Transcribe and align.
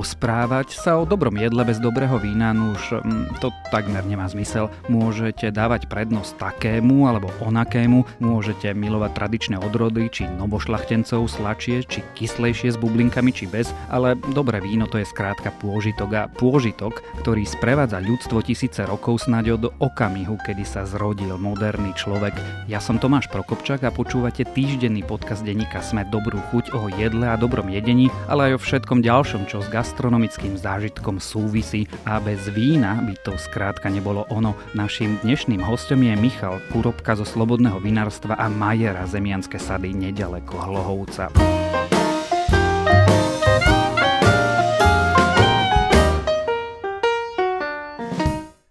rozprávať 0.00 0.80
sa 0.80 0.96
o 0.96 1.04
dobrom 1.04 1.36
jedle 1.36 1.60
bez 1.60 1.76
dobrého 1.76 2.16
vína, 2.16 2.56
no 2.56 2.72
už 2.72 3.04
mm, 3.04 3.36
to 3.44 3.52
takmer 3.68 4.00
nemá 4.08 4.24
zmysel. 4.32 4.72
Môžete 4.88 5.52
dávať 5.52 5.92
prednosť 5.92 6.40
takému 6.40 7.04
alebo 7.04 7.28
onakému, 7.44 8.08
môžete 8.16 8.72
milovať 8.72 9.12
tradičné 9.12 9.56
odrody, 9.60 10.08
či 10.08 10.24
novošlachtencov, 10.24 11.28
slačie, 11.28 11.84
či 11.84 12.00
kyslejšie 12.16 12.72
s 12.72 12.80
bublinkami, 12.80 13.28
či 13.28 13.44
bez, 13.44 13.76
ale 13.92 14.16
dobré 14.32 14.64
víno 14.64 14.88
to 14.88 14.96
je 14.96 15.04
skrátka 15.04 15.52
pôžitok 15.60 16.10
a 16.16 16.22
pôžitok, 16.32 17.04
ktorý 17.20 17.44
sprevádza 17.44 18.00
ľudstvo 18.00 18.40
tisíce 18.40 18.80
rokov 18.88 19.28
snáď 19.28 19.60
od 19.60 19.64
okamihu, 19.84 20.40
kedy 20.40 20.64
sa 20.64 20.88
zrodil 20.88 21.36
moderný 21.36 21.92
človek. 21.92 22.32
Ja 22.72 22.80
som 22.80 22.96
Tomáš 22.96 23.28
Prokopčák 23.28 23.84
a 23.84 23.92
počúvate 23.92 24.48
týždenný 24.48 25.04
podcast 25.04 25.44
denníka 25.44 25.84
Sme 25.84 26.08
dobrú 26.08 26.40
chuť 26.48 26.72
o 26.72 26.88
jedle 26.88 27.28
a 27.28 27.36
dobrom 27.36 27.68
jedení, 27.68 28.08
ale 28.32 28.48
aj 28.48 28.52
o 28.56 28.62
všetkom 28.64 29.04
ďalšom, 29.04 29.44
čo 29.44 29.60
s 29.60 29.68
gastronomickým 29.90 30.54
zážitkom 30.54 31.18
súvisí 31.18 31.90
a 32.06 32.22
bez 32.22 32.46
vína 32.54 33.02
by 33.02 33.10
to 33.26 33.34
skrátka 33.34 33.90
nebolo 33.90 34.22
ono. 34.30 34.54
Naším 34.70 35.18
dnešným 35.26 35.58
hostom 35.66 36.06
je 36.06 36.14
Michal 36.14 36.62
Kurobka 36.70 37.18
zo 37.18 37.26
Slobodného 37.26 37.82
vinárstva 37.82 38.38
a 38.38 38.46
majera 38.46 39.02
Zemianske 39.10 39.58
sady 39.58 39.90
nedaleko 39.90 40.62
Hlohovca. 40.62 41.34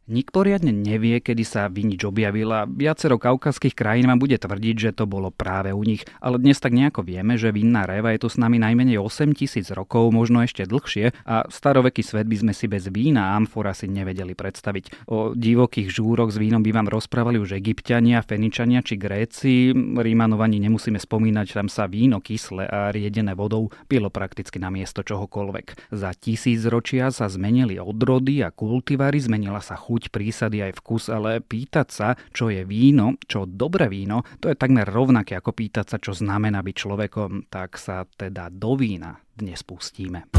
Nik 0.09 0.33
poriadne 0.33 0.73
nevie, 0.73 1.21
kedy 1.21 1.45
sa 1.45 1.69
vinič 1.69 2.01
objavila. 2.01 2.65
Viacero 2.65 3.21
kaukazských 3.21 3.77
krajín 3.77 4.09
vám 4.09 4.17
bude 4.17 4.41
tvrdiť, 4.41 4.75
že 4.89 4.91
to 4.97 5.05
bolo 5.05 5.29
práve 5.29 5.69
u 5.69 5.85
nich, 5.85 6.01
ale 6.17 6.41
dnes 6.41 6.57
tak 6.57 6.73
nejako 6.73 7.05
vieme, 7.05 7.37
že 7.37 7.53
vinná 7.53 7.85
réva 7.85 8.09
je 8.17 8.25
tu 8.25 8.27
s 8.33 8.41
nami 8.41 8.57
najmenej 8.57 8.97
8 8.97 9.37
tisíc 9.37 9.69
rokov, 9.69 10.09
možno 10.09 10.41
ešte 10.41 10.65
dlhšie 10.65 11.13
a 11.29 11.45
staroveký 11.45 12.01
svet 12.01 12.25
by 12.25 12.41
sme 12.41 12.53
si 12.57 12.65
bez 12.65 12.89
vína 12.89 13.29
a 13.29 13.37
amfora 13.37 13.69
si 13.77 13.85
nevedeli 13.85 14.33
predstaviť. 14.33 15.05
O 15.13 15.37
divokých 15.37 15.93
žúroch 15.93 16.33
s 16.33 16.41
vínom 16.41 16.65
by 16.65 16.73
vám 16.73 16.89
rozprávali 16.89 17.37
už 17.37 17.53
egyptiania, 17.53 18.25
feničania 18.25 18.81
či 18.81 18.97
Gréci, 18.97 19.77
Rímanov 19.77 20.41
ani 20.41 20.57
nemusíme 20.57 20.97
spomínať, 20.97 21.53
tam 21.53 21.69
sa 21.69 21.85
víno 21.85 22.17
kysle 22.17 22.65
a 22.65 22.89
riedené 22.89 23.37
vodou 23.37 23.69
pilo 23.85 24.09
prakticky 24.09 24.57
na 24.57 24.73
miesto 24.73 25.05
čohokoľvek. 25.05 25.93
Za 25.93 26.17
tisíc 26.17 26.65
ročia 26.65 27.13
sa 27.13 27.29
zmenili 27.29 27.77
odrody 27.77 28.41
a 28.41 28.49
kultivary, 28.49 29.21
zmenila 29.21 29.61
sa 29.61 29.77
chuť 29.77 29.98
chuť, 29.99 30.15
prísady 30.15 30.63
aj 30.63 30.79
vkus, 30.79 31.11
ale 31.11 31.43
pýtať 31.43 31.87
sa, 31.91 32.15
čo 32.31 32.47
je 32.47 32.63
víno, 32.63 33.19
čo 33.27 33.43
dobré 33.43 33.91
víno, 33.91 34.23
to 34.39 34.47
je 34.47 34.55
takmer 34.55 34.87
rovnaké 34.87 35.35
ako 35.35 35.51
pýtať 35.51 35.85
sa, 35.91 35.97
čo 35.99 36.15
znamená 36.15 36.63
byť 36.63 36.75
človekom, 36.79 37.51
tak 37.51 37.75
sa 37.75 38.07
teda 38.07 38.47
do 38.47 38.79
vína 38.79 39.19
dnes 39.35 39.59
pustíme. 39.67 40.31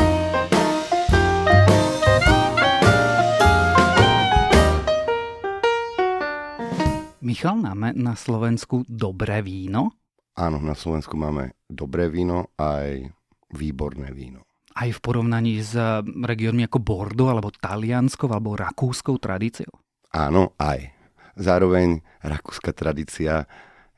Michal, 7.21 7.61
máme 7.61 7.93
na 8.01 8.17
Slovensku 8.17 8.89
dobré 8.89 9.45
víno? 9.45 9.93
Áno, 10.41 10.57
na 10.57 10.73
Slovensku 10.73 11.21
máme 11.21 11.53
dobré 11.69 12.09
víno 12.09 12.49
aj 12.57 13.13
výborné 13.53 14.09
víno 14.17 14.50
aj 14.81 14.97
v 14.97 15.01
porovnaní 15.05 15.61
s 15.61 15.77
eh, 15.77 16.01
regiónmi 16.05 16.65
ako 16.65 16.79
Bordeaux 16.81 17.29
alebo 17.29 17.53
Talianskou 17.53 18.33
alebo 18.33 18.57
Rakúskou 18.57 19.21
tradíciou? 19.21 19.71
Áno, 20.11 20.57
aj. 20.59 20.91
Zároveň 21.39 22.03
rakúska 22.21 22.75
tradícia 22.75 23.47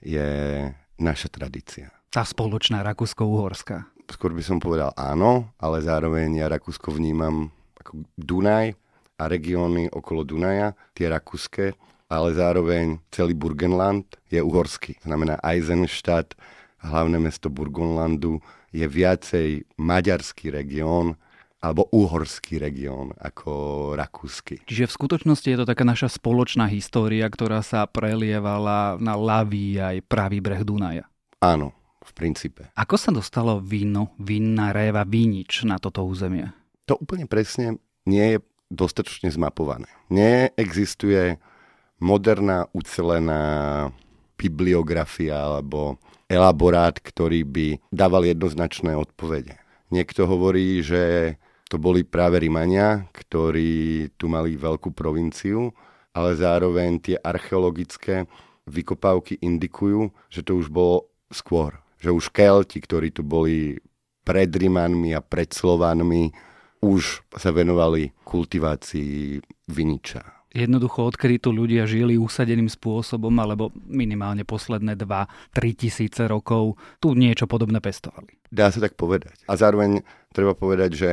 je 0.02 0.60
naša 1.00 1.32
tradícia. 1.32 1.88
Tá 2.12 2.22
spoločná 2.28 2.84
rakúsko-uhorská. 2.84 3.88
Skôr 4.12 4.36
by 4.36 4.44
som 4.44 4.60
povedal 4.60 4.92
áno, 4.92 5.48
ale 5.56 5.80
zároveň 5.80 6.44
ja 6.44 6.46
Rakúsko 6.52 6.92
vnímam 6.92 7.48
ako 7.80 8.04
Dunaj 8.20 8.76
a 9.16 9.24
regióny 9.24 9.88
okolo 9.88 10.20
Dunaja, 10.26 10.76
tie 10.92 11.08
rakúske, 11.08 11.72
ale 12.12 12.28
zároveň 12.36 13.00
celý 13.08 13.32
Burgenland 13.32 14.04
je 14.28 14.44
uhorský. 14.44 15.00
Znamená 15.00 15.40
Eisenstadt, 15.40 16.36
hlavné 16.84 17.16
mesto 17.16 17.48
Burgenlandu, 17.48 18.44
je 18.72 18.86
viacej 18.88 19.68
maďarský 19.76 20.50
región 20.50 21.14
alebo 21.62 21.86
uhorský 21.94 22.58
región 22.58 23.14
ako 23.22 23.94
rakúsky. 23.94 24.58
Čiže 24.66 24.90
v 24.90 24.96
skutočnosti 24.98 25.46
je 25.46 25.58
to 25.62 25.68
taká 25.68 25.86
naša 25.86 26.10
spoločná 26.10 26.66
história, 26.66 27.22
ktorá 27.30 27.62
sa 27.62 27.86
prelievala 27.86 28.98
na 28.98 29.14
ľavý 29.14 29.78
aj 29.78 29.96
pravý 30.10 30.42
breh 30.42 30.66
Dunaja. 30.66 31.06
Áno, 31.38 31.70
v 32.02 32.10
princípe. 32.10 32.66
Ako 32.74 32.98
sa 32.98 33.14
dostalo 33.14 33.62
víno, 33.62 34.10
vinná 34.18 34.74
réva, 34.74 35.06
vínič 35.06 35.62
na 35.62 35.78
toto 35.78 36.02
územie? 36.02 36.50
To 36.90 36.98
úplne 36.98 37.30
presne 37.30 37.78
nie 38.02 38.34
je 38.34 38.38
dostatočne 38.66 39.30
zmapované. 39.30 39.86
Neexistuje 40.10 41.38
moderná, 42.02 42.66
ucelená 42.74 43.86
bibliografia 44.34 45.38
alebo 45.38 46.02
elaborát, 46.32 46.96
ktorý 46.96 47.44
by 47.44 47.66
dával 47.92 48.24
jednoznačné 48.24 48.96
odpovede. 48.96 49.60
Niekto 49.92 50.24
hovorí, 50.24 50.80
že 50.80 51.36
to 51.68 51.76
boli 51.76 52.00
práve 52.00 52.40
Rimania, 52.40 53.04
ktorí 53.12 54.08
tu 54.16 54.32
mali 54.32 54.56
veľkú 54.56 54.96
provinciu, 54.96 55.76
ale 56.16 56.36
zároveň 56.36 57.00
tie 57.00 57.16
archeologické 57.20 58.24
vykopávky 58.64 59.44
indikujú, 59.44 60.08
že 60.32 60.40
to 60.40 60.56
už 60.56 60.72
bolo 60.72 61.12
skôr. 61.28 61.76
Že 62.00 62.10
už 62.16 62.24
Kelti, 62.32 62.80
ktorí 62.80 63.12
tu 63.12 63.20
boli 63.20 63.76
pred 64.24 64.48
Rimanmi 64.48 65.12
a 65.12 65.20
pred 65.20 65.52
Slovanmi, 65.52 66.32
už 66.82 67.22
sa 67.36 67.54
venovali 67.54 68.10
kultivácii 68.26 69.38
viniča 69.70 70.41
jednoducho 70.52 71.08
odkedy 71.08 71.40
tu 71.40 71.50
ľudia 71.50 71.88
žili 71.88 72.20
usadeným 72.20 72.68
spôsobom, 72.68 73.32
alebo 73.40 73.72
minimálne 73.88 74.44
posledné 74.44 74.94
2-3 75.00 75.28
tisíce 75.74 76.22
rokov 76.28 76.76
tu 77.00 77.16
niečo 77.16 77.48
podobné 77.48 77.80
pestovali. 77.80 78.36
Dá 78.52 78.68
sa 78.68 78.84
tak 78.84 78.94
povedať. 78.94 79.34
A 79.48 79.56
zároveň 79.56 80.04
treba 80.30 80.52
povedať, 80.52 80.90
že 80.94 81.10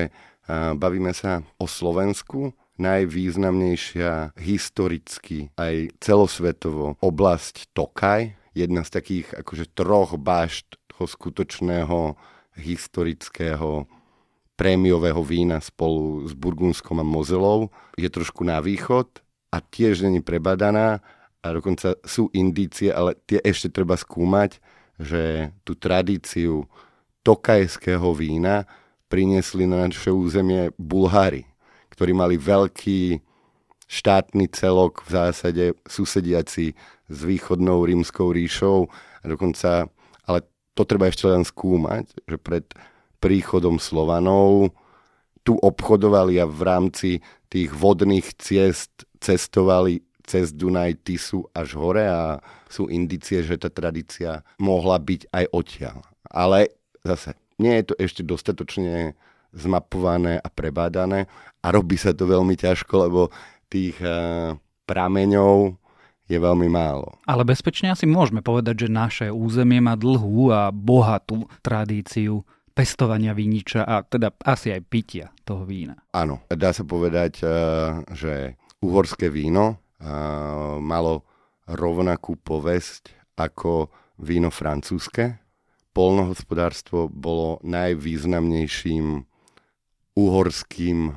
bavíme 0.75 1.15
sa 1.15 1.41
o 1.57 1.65
Slovensku, 1.65 2.51
najvýznamnejšia 2.79 4.39
historicky 4.39 5.51
aj 5.59 5.99
celosvetovo 5.99 6.95
oblasť 7.03 7.75
Tokaj, 7.75 8.35
jedna 8.55 8.87
z 8.87 8.89
takých 8.91 9.27
akože 9.35 9.75
troch 9.75 10.15
bašt 10.15 10.79
toho 10.87 11.05
skutočného 11.07 12.15
historického 12.59 13.87
prémiového 14.59 15.23
vína 15.23 15.63
spolu 15.63 16.27
s 16.27 16.35
Burgundskom 16.35 16.99
a 16.99 17.05
Mozelou. 17.07 17.71
Je 17.95 18.11
trošku 18.11 18.43
na 18.43 18.59
východ, 18.59 19.07
a 19.49 19.57
tiež 19.59 20.05
není 20.05 20.21
prebadaná 20.21 21.01
a 21.39 21.47
dokonca 21.55 21.95
sú 22.03 22.29
indície, 22.35 22.91
ale 22.93 23.15
tie 23.25 23.39
ešte 23.41 23.71
treba 23.71 23.95
skúmať, 23.95 24.59
že 24.99 25.55
tú 25.63 25.73
tradíciu 25.73 26.67
tokajského 27.23 28.11
vína 28.13 28.67
priniesli 29.07 29.65
na 29.65 29.87
naše 29.87 30.11
územie 30.11 30.69
Bulhári, 30.75 31.47
ktorí 31.89 32.11
mali 32.13 32.35
veľký 32.35 33.23
štátny 33.89 34.53
celok 34.53 35.01
v 35.07 35.09
zásade 35.09 35.65
susediaci 35.89 36.77
s 37.09 37.17
východnou 37.25 37.81
rímskou 37.89 38.29
ríšou 38.29 38.85
a 39.19 39.25
dokonca, 39.25 39.89
ale 40.29 40.45
to 40.77 40.85
treba 40.85 41.09
ešte 41.09 41.25
len 41.25 41.41
skúmať, 41.41 42.05
že 42.29 42.37
pred 42.37 42.69
príchodom 43.17 43.81
Slovanov 43.81 44.71
tu 45.49 45.57
obchodovali 45.57 46.37
a 46.37 46.45
v 46.45 46.61
rámci 46.61 47.09
tých 47.49 47.73
vodných 47.73 48.37
ciest 48.37 49.09
cestovali 49.17 50.05
cez 50.21 50.53
Dunaj, 50.53 51.01
Tisu 51.01 51.49
až 51.57 51.73
hore 51.73 52.05
a 52.05 52.37
sú 52.69 52.85
indície, 52.85 53.41
že 53.41 53.57
tá 53.57 53.73
tradícia 53.73 54.45
mohla 54.61 55.01
byť 55.01 55.33
aj 55.33 55.45
odtiaľ. 55.49 56.05
Ale 56.29 56.69
zase, 57.01 57.33
nie 57.57 57.81
je 57.81 57.89
to 57.89 57.95
ešte 57.97 58.21
dostatočne 58.21 59.17
zmapované 59.49 60.37
a 60.37 60.45
prebádané 60.53 61.25
a 61.65 61.73
robí 61.73 61.97
sa 61.97 62.13
to 62.13 62.29
veľmi 62.29 62.53
ťažko, 62.53 63.09
lebo 63.09 63.33
tých 63.73 63.97
uh, 64.05 64.53
prameňov 64.85 65.73
je 66.29 66.37
veľmi 66.37 66.69
málo. 66.69 67.17
Ale 67.25 67.41
bezpečne 67.41 67.89
asi 67.89 68.05
môžeme 68.05 68.45
povedať, 68.45 68.85
že 68.85 68.89
naše 68.93 69.27
územie 69.33 69.81
má 69.81 69.97
dlhú 69.97 70.53
a 70.53 70.69
bohatú 70.69 71.49
tradíciu 71.65 72.45
pestovania 72.79 73.35
viniča 73.35 73.83
a 73.83 74.07
teda 74.07 74.31
asi 74.47 74.71
aj 74.71 74.81
pitia 74.87 75.27
toho 75.43 75.67
vína. 75.67 75.99
Áno, 76.15 76.47
dá 76.47 76.71
sa 76.71 76.87
povedať, 76.87 77.43
uh, 77.43 78.07
že 78.15 78.55
uhorské 78.79 79.27
víno 79.27 79.83
malo 80.79 81.27
rovnakú 81.67 82.39
povesť 82.39 83.35
ako 83.35 83.91
víno 84.23 84.47
francúzske. 84.47 85.43
Polnohospodárstvo 85.91 87.11
bolo 87.11 87.59
najvýznamnejším 87.67 89.27
uhorským 90.15 91.11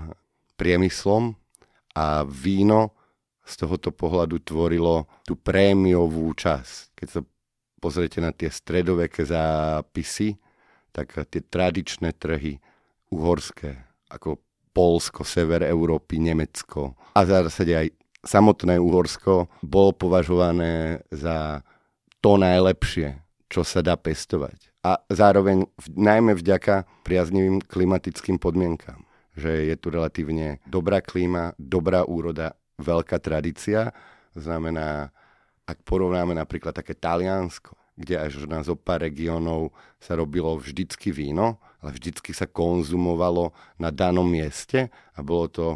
priemyslom 0.58 1.38
a 1.94 2.26
víno 2.26 2.98
z 3.46 3.52
tohoto 3.62 3.94
pohľadu 3.94 4.42
tvorilo 4.42 5.06
tú 5.22 5.38
prémiovú 5.38 6.26
časť. 6.34 6.98
Keď 6.98 7.06
sa 7.06 7.22
pozriete 7.78 8.18
na 8.18 8.34
tie 8.34 8.50
stredoveké 8.50 9.22
zápisy, 9.22 10.41
tak 10.92 11.16
tie 11.32 11.40
tradičné 11.40 12.12
trhy 12.14 12.60
uhorské, 13.12 13.76
ako 14.12 14.40
Polsko, 14.72 15.24
sever 15.24 15.64
Európy, 15.64 16.16
Nemecko 16.16 16.96
a 17.12 17.24
v 17.24 17.28
zásade 17.28 17.72
aj 17.76 17.88
samotné 18.24 18.80
Uhorsko 18.80 19.52
bolo 19.60 19.92
považované 19.92 21.04
za 21.12 21.60
to 22.24 22.38
najlepšie, 22.40 23.20
čo 23.52 23.66
sa 23.66 23.84
dá 23.84 23.98
pestovať. 23.98 24.72
A 24.82 24.98
zároveň 25.12 25.68
najmä 25.92 26.34
vďaka 26.34 26.88
priaznivým 27.06 27.62
klimatickým 27.62 28.38
podmienkám. 28.40 29.04
Že 29.36 29.72
je 29.72 29.76
tu 29.78 29.88
relatívne 29.88 30.60
dobrá 30.68 31.00
klíma, 31.00 31.56
dobrá 31.56 32.04
úroda, 32.04 32.58
veľká 32.80 33.16
tradícia. 33.22 33.94
Znamená, 34.34 35.12
ak 35.64 35.84
porovnáme 35.86 36.34
napríklad 36.34 36.74
také 36.74 36.92
Taliansko, 36.98 37.78
kde 37.96 38.14
až 38.16 38.48
na 38.48 38.64
zo 38.64 38.72
pár 38.74 39.04
regiónov 39.04 39.70
sa 40.00 40.16
robilo 40.16 40.56
vždycky 40.56 41.12
víno, 41.12 41.60
ale 41.84 41.94
vždycky 41.96 42.32
sa 42.32 42.48
konzumovalo 42.48 43.52
na 43.76 43.92
danom 43.92 44.24
mieste 44.24 44.88
a 45.12 45.20
bolo 45.20 45.46
to 45.48 45.66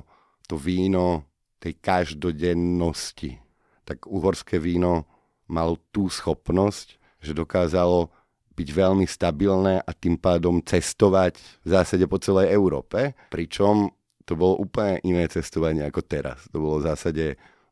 to 0.46 0.54
víno 0.54 1.26
tej 1.58 1.76
každodennosti. 1.82 3.42
Tak 3.82 4.06
uhorské 4.06 4.62
víno 4.62 5.06
malo 5.50 5.78
tú 5.90 6.06
schopnosť, 6.06 6.98
že 7.22 7.34
dokázalo 7.34 8.10
byť 8.56 8.68
veľmi 8.72 9.04
stabilné 9.04 9.82
a 9.82 9.90
tým 9.92 10.16
pádom 10.16 10.62
cestovať 10.64 11.36
v 11.66 11.68
zásade 11.68 12.06
po 12.08 12.16
celej 12.16 12.54
Európe, 12.54 13.12
pričom 13.28 13.92
to 14.26 14.34
bolo 14.34 14.58
úplne 14.58 14.98
iné 15.06 15.28
cestovanie 15.28 15.86
ako 15.86 16.02
teraz. 16.02 16.48
To 16.50 16.58
bolo 16.58 16.82
v 16.82 16.88
zásade 16.88 17.26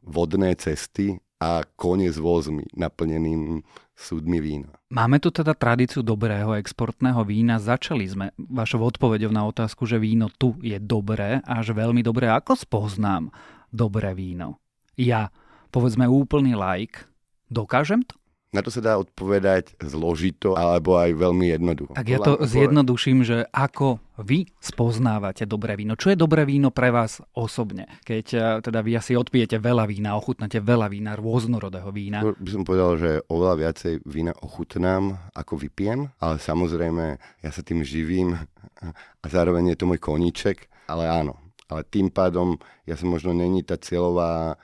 vodné 0.04 0.54
cesty 0.54 1.18
a 1.44 1.60
kone 1.76 2.08
s 2.08 2.16
vozmi 2.16 2.64
naplneným 2.72 3.60
súdmi 3.92 4.40
vína. 4.40 4.72
Máme 4.88 5.20
tu 5.20 5.28
teda 5.28 5.52
tradíciu 5.52 6.00
dobrého 6.00 6.56
exportného 6.56 7.20
vína. 7.28 7.60
Začali 7.60 8.08
sme 8.08 8.26
vašou 8.40 8.80
odpovedou 8.80 9.28
na 9.28 9.44
otázku, 9.44 9.84
že 9.84 10.00
víno 10.00 10.32
tu 10.32 10.56
je 10.64 10.80
dobré, 10.80 11.44
až 11.44 11.76
veľmi 11.76 12.00
dobré. 12.00 12.32
Ako 12.32 12.56
spoznám 12.56 13.28
dobré 13.68 14.16
víno? 14.16 14.56
Ja, 14.96 15.28
povedzme 15.68 16.08
úplný 16.08 16.56
like, 16.56 17.04
dokážem 17.52 18.00
to? 18.08 18.16
Na 18.54 18.62
to 18.62 18.70
sa 18.70 18.78
dá 18.78 18.94
odpovedať 18.94 19.74
zložito 19.82 20.54
alebo 20.54 20.94
aj 20.94 21.10
veľmi 21.10 21.50
jednoducho. 21.50 21.98
Tak 21.98 22.06
ja 22.06 22.22
to 22.22 22.38
zjednoduším, 22.46 23.26
že 23.26 23.50
ako 23.50 23.98
vy 24.22 24.46
spoznávate 24.62 25.42
dobré 25.42 25.74
víno. 25.74 25.98
Čo 25.98 26.14
je 26.14 26.18
dobré 26.22 26.46
víno 26.46 26.70
pre 26.70 26.94
vás 26.94 27.18
osobne? 27.34 27.90
Keď 28.06 28.26
eh, 28.38 28.42
teda 28.62 28.78
vy 28.86 28.94
asi 28.94 29.18
odpijete 29.18 29.58
veľa 29.58 29.90
vína, 29.90 30.14
ochutnáte 30.14 30.62
veľa 30.62 30.86
vína, 30.86 31.18
rôznorodého 31.18 31.90
vína. 31.90 32.22
To 32.22 32.38
by 32.38 32.50
som 32.54 32.62
povedal, 32.62 32.94
že 32.94 33.10
oveľa 33.26 33.54
viacej 33.58 33.94
vína 34.06 34.30
ochutnám, 34.38 35.18
ako 35.34 35.58
vypijem, 35.58 36.14
ale 36.22 36.38
samozrejme 36.38 37.18
ja 37.42 37.50
sa 37.50 37.66
tým 37.66 37.82
živím 37.82 38.38
a 38.84 39.26
zároveň 39.26 39.74
je 39.74 39.78
to 39.82 39.88
môj 39.90 39.98
koníček, 39.98 40.70
ale 40.86 41.10
áno. 41.10 41.42
Ale 41.66 41.82
tým 41.82 42.12
pádom 42.12 42.60
ja 42.86 42.94
som 42.94 43.10
možno 43.10 43.34
není 43.34 43.66
tá 43.66 43.74
cieľová 43.80 44.54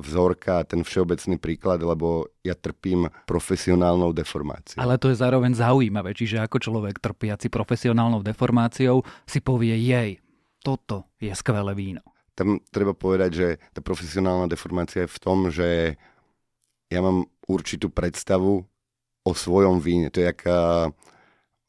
vzorka, 0.00 0.64
ten 0.64 0.80
všeobecný 0.80 1.36
príklad, 1.36 1.84
lebo 1.84 2.32
ja 2.40 2.56
trpím 2.56 3.12
profesionálnou 3.28 4.16
deformáciou. 4.16 4.80
Ale 4.80 4.96
to 4.96 5.12
je 5.12 5.20
zároveň 5.20 5.52
zaujímavé, 5.52 6.16
čiže 6.16 6.40
ako 6.40 6.56
človek 6.58 6.96
trpiaci 6.98 7.52
profesionálnou 7.52 8.24
deformáciou 8.24 9.04
si 9.28 9.38
povie 9.44 9.76
jej, 9.76 10.18
toto 10.64 11.12
je 11.20 11.30
skvelé 11.36 11.76
víno. 11.76 12.00
Tam 12.32 12.64
treba 12.72 12.96
povedať, 12.96 13.30
že 13.36 13.48
tá 13.76 13.84
profesionálna 13.84 14.48
deformácia 14.48 15.04
je 15.04 15.12
v 15.12 15.20
tom, 15.20 15.52
že 15.52 16.00
ja 16.88 17.00
mám 17.04 17.28
určitú 17.44 17.92
predstavu 17.92 18.64
o 19.22 19.32
svojom 19.32 19.78
víne. 19.84 20.08
To 20.08 20.24
je 20.24 20.32
aká 20.32 20.88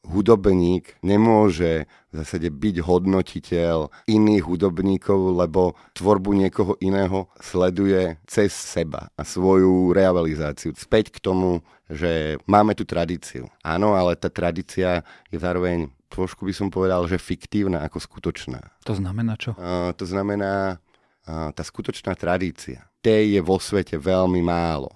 hudobník 0.04 1.00
nemôže 1.00 1.88
v 2.12 2.14
zásade 2.22 2.46
byť 2.52 2.76
hodnotiteľ 2.84 3.90
iných 4.06 4.44
hudobníkov, 4.46 5.34
lebo 5.34 5.74
tvorbu 5.96 6.30
niekoho 6.36 6.78
iného 6.78 7.26
sleduje 7.42 8.20
cez 8.28 8.54
seba 8.54 9.10
a 9.18 9.22
svoju 9.26 9.90
realizáciu. 9.90 10.70
Späť 10.76 11.10
k 11.10 11.18
tomu, 11.18 11.64
že 11.90 12.38
máme 12.46 12.76
tu 12.78 12.86
tradíciu. 12.86 13.50
Áno, 13.66 13.98
ale 13.98 14.14
tá 14.14 14.30
tradícia 14.30 15.02
je 15.28 15.36
zároveň 15.40 15.90
trošku 16.14 16.46
by 16.46 16.54
som 16.54 16.70
povedal, 16.70 17.02
že 17.10 17.18
fiktívna 17.18 17.82
ako 17.82 17.98
skutočná. 17.98 18.62
To 18.86 18.94
znamená 18.94 19.34
čo? 19.34 19.58
Uh, 19.58 19.90
to 19.98 20.06
znamená, 20.06 20.78
uh, 21.26 21.50
tá 21.50 21.62
skutočná 21.66 22.14
tradícia. 22.14 22.86
Tej 23.02 23.34
je 23.34 23.40
vo 23.42 23.58
svete 23.58 23.98
veľmi 23.98 24.38
málo. 24.38 24.94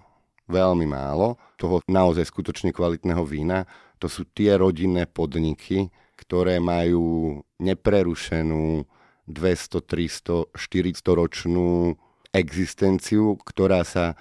Veľmi 0.48 0.86
málo 0.88 1.36
toho 1.60 1.82
naozaj 1.90 2.24
skutočne 2.30 2.72
kvalitného 2.72 3.20
vína 3.26 3.68
to 3.98 4.06
sú 4.06 4.24
tie 4.30 4.54
rodinné 4.54 5.04
podniky, 5.10 5.90
ktoré 6.18 6.58
majú 6.58 7.38
neprerušenú 7.58 8.86
200, 9.28 9.84
300, 9.84 10.56
400 10.56 11.20
ročnú 11.20 11.94
existenciu, 12.32 13.36
ktorá 13.42 13.84
sa 13.84 14.16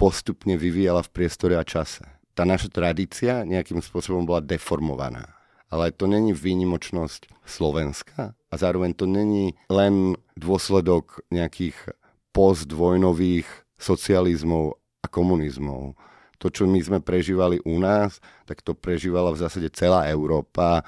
postupne 0.00 0.56
vyvíjala 0.56 1.04
v 1.04 1.12
priestore 1.12 1.54
a 1.60 1.64
čase. 1.66 2.02
Tá 2.32 2.48
naša 2.48 2.72
tradícia 2.72 3.44
nejakým 3.44 3.84
spôsobom 3.84 4.24
bola 4.24 4.40
deformovaná. 4.40 5.36
Ale 5.70 5.94
to 5.94 6.10
není 6.10 6.34
výnimočnosť 6.34 7.46
Slovenska 7.46 8.34
a 8.34 8.54
zároveň 8.58 8.96
to 8.96 9.06
není 9.06 9.54
len 9.70 10.18
dôsledok 10.34 11.22
nejakých 11.30 11.94
postvojnových 12.34 13.46
socializmov 13.78 14.80
a 15.04 15.06
komunizmov 15.06 15.94
to, 16.40 16.48
čo 16.48 16.64
my 16.64 16.80
sme 16.80 16.98
prežívali 17.04 17.60
u 17.68 17.76
nás, 17.76 18.16
tak 18.48 18.64
to 18.64 18.72
prežívala 18.72 19.28
v 19.36 19.40
zásade 19.44 19.68
celá 19.76 20.08
Európa 20.08 20.80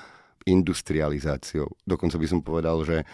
industrializáciou. 0.49 1.69
Dokonca 1.85 2.17
by 2.17 2.27
som 2.27 2.41
povedal, 2.41 2.81
že 2.83 3.05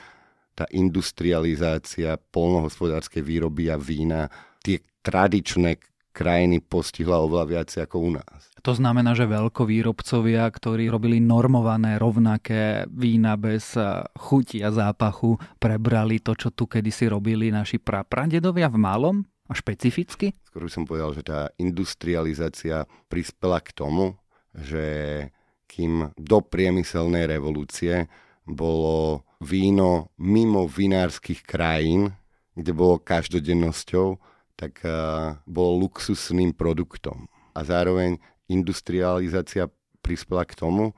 tá 0.55 0.65
industrializácia 0.71 2.15
polnohospodárskej 2.19 3.23
výroby 3.23 3.75
a 3.75 3.77
vína 3.77 4.31
tie 4.63 4.79
tradičné 5.03 5.79
krajiny 6.15 6.59
postihla 6.59 7.23
oveľa 7.23 7.47
viac 7.47 7.71
ako 7.71 7.97
u 8.03 8.11
nás. 8.19 8.51
To 8.67 8.75
znamená, 8.75 9.15
že 9.15 9.31
veľkovýrobcovia, 9.31 10.51
ktorí 10.51 10.91
robili 10.91 11.23
normované 11.23 11.95
rovnaké 11.95 12.91
vína 12.91 13.39
bez 13.39 13.79
eh, 13.79 14.03
chuti 14.19 14.59
a 14.67 14.75
zápachu, 14.75 15.39
prebrali 15.63 16.19
to, 16.19 16.35
čo 16.35 16.51
tu 16.51 16.67
kedysi 16.67 17.07
robili 17.07 17.55
naši 17.55 17.79
prapradedovia 17.79 18.67
v 18.67 18.79
malom? 18.83 19.17
A 19.49 19.57
špecificky? 19.57 20.37
Skôr 20.45 20.69
by 20.69 20.73
som 20.73 20.85
povedal, 20.85 21.17
že 21.17 21.25
tá 21.25 21.49
industrializácia 21.57 22.85
prispela 23.09 23.65
k 23.65 23.73
tomu, 23.73 24.21
že 24.53 24.85
kým 25.65 26.13
do 26.17 26.45
priemyselnej 26.45 27.25
revolúcie 27.29 28.13
bolo 28.45 29.25
víno 29.41 30.13
mimo 30.21 30.69
vinárskych 30.69 31.45
krajín, 31.45 32.13
kde 32.57 32.73
bolo 32.77 33.01
každodennosťou, 33.01 34.21
tak 34.59 34.83
bolo 35.47 35.87
luxusným 35.87 36.53
produktom. 36.53 37.31
A 37.55 37.63
zároveň 37.63 38.19
industrializácia 38.51 39.71
prispela 40.03 40.43
k 40.49 40.57
tomu, 40.59 40.97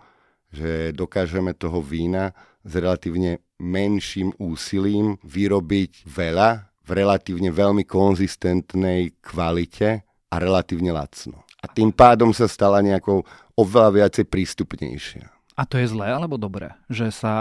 že 0.51 0.91
dokážeme 0.97 1.55
toho 1.55 1.83
vína 1.83 2.35
s 2.67 2.73
relatívne 2.75 3.43
menším 3.61 4.35
úsilím 4.41 5.21
vyrobiť 5.23 6.09
veľa 6.09 6.70
v 6.91 6.99
relatívne 6.99 7.55
veľmi 7.55 7.87
konzistentnej 7.87 9.15
kvalite 9.23 10.03
a 10.27 10.35
relatívne 10.43 10.91
lacno. 10.91 11.47
A 11.63 11.71
tým 11.71 11.95
pádom 11.95 12.35
sa 12.35 12.51
stala 12.51 12.83
nejakou 12.83 13.23
oveľa 13.55 14.03
viacej 14.03 14.27
prístupnejšia. 14.27 15.31
A 15.55 15.69
to 15.69 15.77
je 15.77 15.93
zlé 15.93 16.11
alebo 16.11 16.41
dobré? 16.41 16.73
Že 16.89 17.07
sa 17.13 17.35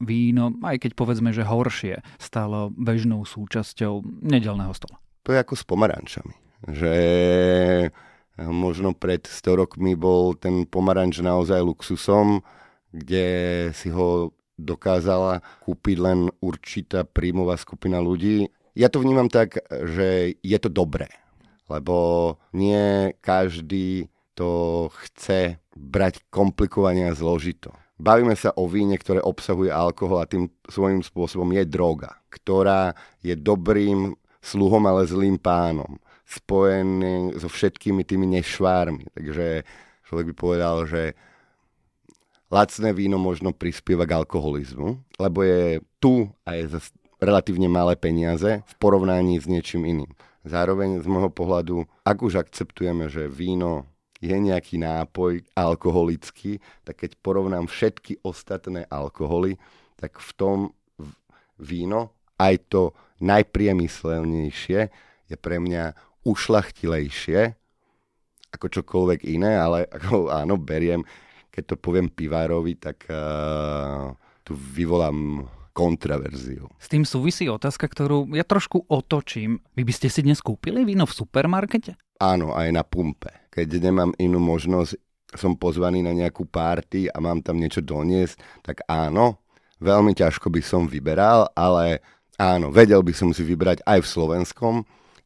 víno, 0.00 0.56
aj 0.64 0.80
keď 0.80 0.90
povedzme, 0.96 1.30
že 1.30 1.44
horšie, 1.44 2.00
stalo 2.16 2.72
bežnou 2.72 3.22
súčasťou 3.28 4.24
nedelného 4.26 4.72
stola? 4.72 4.98
To 5.28 5.36
je 5.36 5.38
ako 5.38 5.54
s 5.54 5.64
pomarančami. 5.68 6.34
Že 6.72 6.94
eh, 7.86 8.48
možno 8.48 8.96
pred 8.96 9.28
100 9.28 9.60
rokmi 9.60 9.92
bol 9.92 10.34
ten 10.40 10.64
pomaranč 10.64 11.20
naozaj 11.20 11.60
luxusom, 11.60 12.40
kde 12.96 13.26
si 13.76 13.92
ho 13.92 14.32
dokázala 14.56 15.44
kúpiť 15.60 15.96
len 16.00 16.32
určitá 16.40 17.04
príjmová 17.04 17.60
skupina 17.60 18.00
ľudí 18.00 18.48
ja 18.76 18.92
to 18.92 19.00
vnímam 19.00 19.32
tak, 19.32 19.56
že 19.72 20.36
je 20.44 20.58
to 20.60 20.68
dobré, 20.68 21.08
lebo 21.72 22.36
nie 22.52 23.16
každý 23.24 24.12
to 24.36 24.92
chce 24.92 25.56
brať 25.72 26.20
komplikovane 26.28 27.08
a 27.08 27.16
zložito. 27.16 27.72
Bavíme 27.96 28.36
sa 28.36 28.52
o 28.52 28.68
víne, 28.68 29.00
ktoré 29.00 29.24
obsahuje 29.24 29.72
alkohol 29.72 30.20
a 30.20 30.28
tým 30.28 30.52
svojím 30.68 31.00
spôsobom 31.00 31.48
je 31.56 31.64
droga, 31.64 32.20
ktorá 32.28 32.92
je 33.24 33.32
dobrým 33.32 34.12
sluhom, 34.44 34.84
ale 34.84 35.08
zlým 35.08 35.40
pánom, 35.40 35.96
spojený 36.28 37.40
so 37.40 37.48
všetkými 37.48 38.04
tými 38.04 38.28
nešvármi. 38.28 39.08
Takže 39.16 39.64
človek 40.04 40.26
by 40.30 40.34
povedal, 40.36 40.84
že 40.84 41.16
lacné 42.52 42.92
víno 42.92 43.16
možno 43.16 43.56
prispieva 43.56 44.04
k 44.04 44.20
alkoholizmu, 44.20 45.00
lebo 45.16 45.38
je 45.40 45.80
tu 45.96 46.28
a 46.44 46.52
je 46.60 46.76
relatívne 47.20 47.68
malé 47.68 47.96
peniaze 47.96 48.62
v 48.64 48.74
porovnaní 48.76 49.40
s 49.40 49.48
niečím 49.48 49.84
iným. 49.88 50.12
Zároveň 50.46 51.02
z 51.02 51.06
môjho 51.10 51.30
pohľadu, 51.32 51.76
ak 52.06 52.18
už 52.22 52.38
akceptujeme, 52.38 53.10
že 53.10 53.26
víno 53.26 53.90
je 54.22 54.32
nejaký 54.32 54.78
nápoj 54.80 55.42
alkoholický, 55.52 56.62
tak 56.86 57.04
keď 57.04 57.18
porovnám 57.20 57.66
všetky 57.66 58.22
ostatné 58.22 58.86
alkoholy, 58.88 59.58
tak 59.98 60.22
v 60.22 60.30
tom 60.38 60.58
víno, 61.58 62.14
aj 62.36 62.68
to 62.68 62.82
najpriemyselnejšie, 63.20 64.80
je 65.26 65.36
pre 65.36 65.56
mňa 65.58 65.96
ušlachtilejšie 66.22 67.58
ako 68.56 68.66
čokoľvek 68.72 69.20
iné, 69.28 69.58
ale 69.58 69.84
ako, 69.90 70.32
áno, 70.32 70.56
beriem, 70.56 71.04
keď 71.52 71.74
to 71.74 71.76
poviem 71.76 72.08
pivárovi, 72.08 72.76
tak 72.80 73.04
uh, 73.10 74.12
tu 74.46 74.56
vyvolám 74.56 75.44
kontraverziu. 75.76 76.72
S 76.80 76.88
tým 76.88 77.04
súvisí 77.04 77.44
otázka, 77.52 77.84
ktorú 77.84 78.32
ja 78.32 78.48
trošku 78.48 78.88
otočím. 78.88 79.60
Vy 79.76 79.84
by 79.84 79.92
ste 79.92 80.08
si 80.08 80.24
dnes 80.24 80.40
kúpili 80.40 80.88
víno 80.88 81.04
v 81.04 81.12
supermarkete? 81.12 82.00
Áno, 82.16 82.56
aj 82.56 82.72
na 82.72 82.80
pumpe. 82.80 83.28
Keď 83.52 83.68
nemám 83.84 84.16
inú 84.16 84.40
možnosť, 84.40 84.96
som 85.36 85.52
pozvaný 85.52 86.00
na 86.00 86.16
nejakú 86.16 86.48
párty 86.48 87.12
a 87.12 87.20
mám 87.20 87.44
tam 87.44 87.60
niečo 87.60 87.84
doniesť, 87.84 88.40
tak 88.64 88.80
áno, 88.88 89.44
veľmi 89.84 90.16
ťažko 90.16 90.48
by 90.48 90.64
som 90.64 90.88
vyberal, 90.88 91.52
ale 91.52 92.00
áno, 92.40 92.72
vedel 92.72 93.04
by 93.04 93.12
som 93.12 93.36
si 93.36 93.44
vybrať 93.44 93.84
aj 93.84 94.00
v 94.00 94.08
slovenskom. 94.08 94.74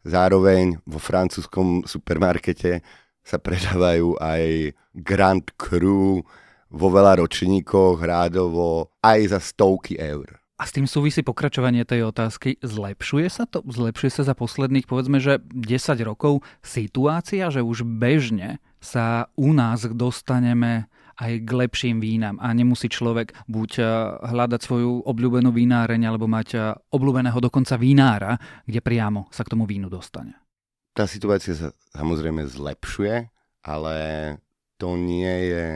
Zároveň 0.03 0.83
vo 0.83 0.99
francúzskom 0.99 1.87
supermarkete 1.87 2.83
sa 3.23 3.39
predávajú 3.39 4.19
aj 4.19 4.75
Grand 4.99 5.47
Cru 5.55 6.27
vo 6.71 6.89
veľa 6.91 7.23
ročníkoch, 7.23 8.03
rádovo 8.03 8.91
aj 9.05 9.37
za 9.37 9.39
stovky 9.39 9.95
eur. 10.01 10.40
A 10.61 10.69
s 10.69 10.77
tým 10.77 10.85
súvisí 10.85 11.25
pokračovanie 11.25 11.89
tej 11.89 12.13
otázky. 12.13 12.61
Zlepšuje 12.61 13.33
sa 13.33 13.49
to? 13.49 13.65
Zlepšuje 13.65 14.13
sa 14.13 14.23
za 14.29 14.37
posledných, 14.37 14.85
povedzme, 14.85 15.17
že 15.17 15.41
10 15.57 15.65
rokov 16.05 16.45
situácia, 16.61 17.49
že 17.49 17.65
už 17.65 17.89
bežne 17.89 18.61
sa 18.77 19.33
u 19.41 19.57
nás 19.57 19.89
dostaneme 19.89 20.93
aj 21.17 21.33
k 21.45 21.51
lepším 21.53 21.97
vínam 22.01 22.37
a 22.41 22.53
nemusí 22.53 22.93
človek 22.93 23.33
buď 23.49 23.71
eh, 23.81 23.89
hľadať 24.21 24.61
svoju 24.61 25.09
obľúbenú 25.09 25.49
vináreň 25.49 26.13
alebo 26.13 26.29
mať 26.29 26.49
eh, 26.53 26.61
obľúbeného 26.93 27.41
dokonca 27.41 27.81
vinára, 27.81 28.37
kde 28.69 28.85
priamo 28.85 29.33
sa 29.33 29.45
k 29.45 29.53
tomu 29.57 29.65
vínu 29.65 29.89
dostane. 29.89 30.37
Tá 30.93 31.09
situácia 31.09 31.57
sa 31.57 31.73
samozrejme 31.97 32.45
zlepšuje, 32.45 33.33
ale 33.65 33.97
to 34.77 34.97
nie 35.01 35.57
je 35.57 35.67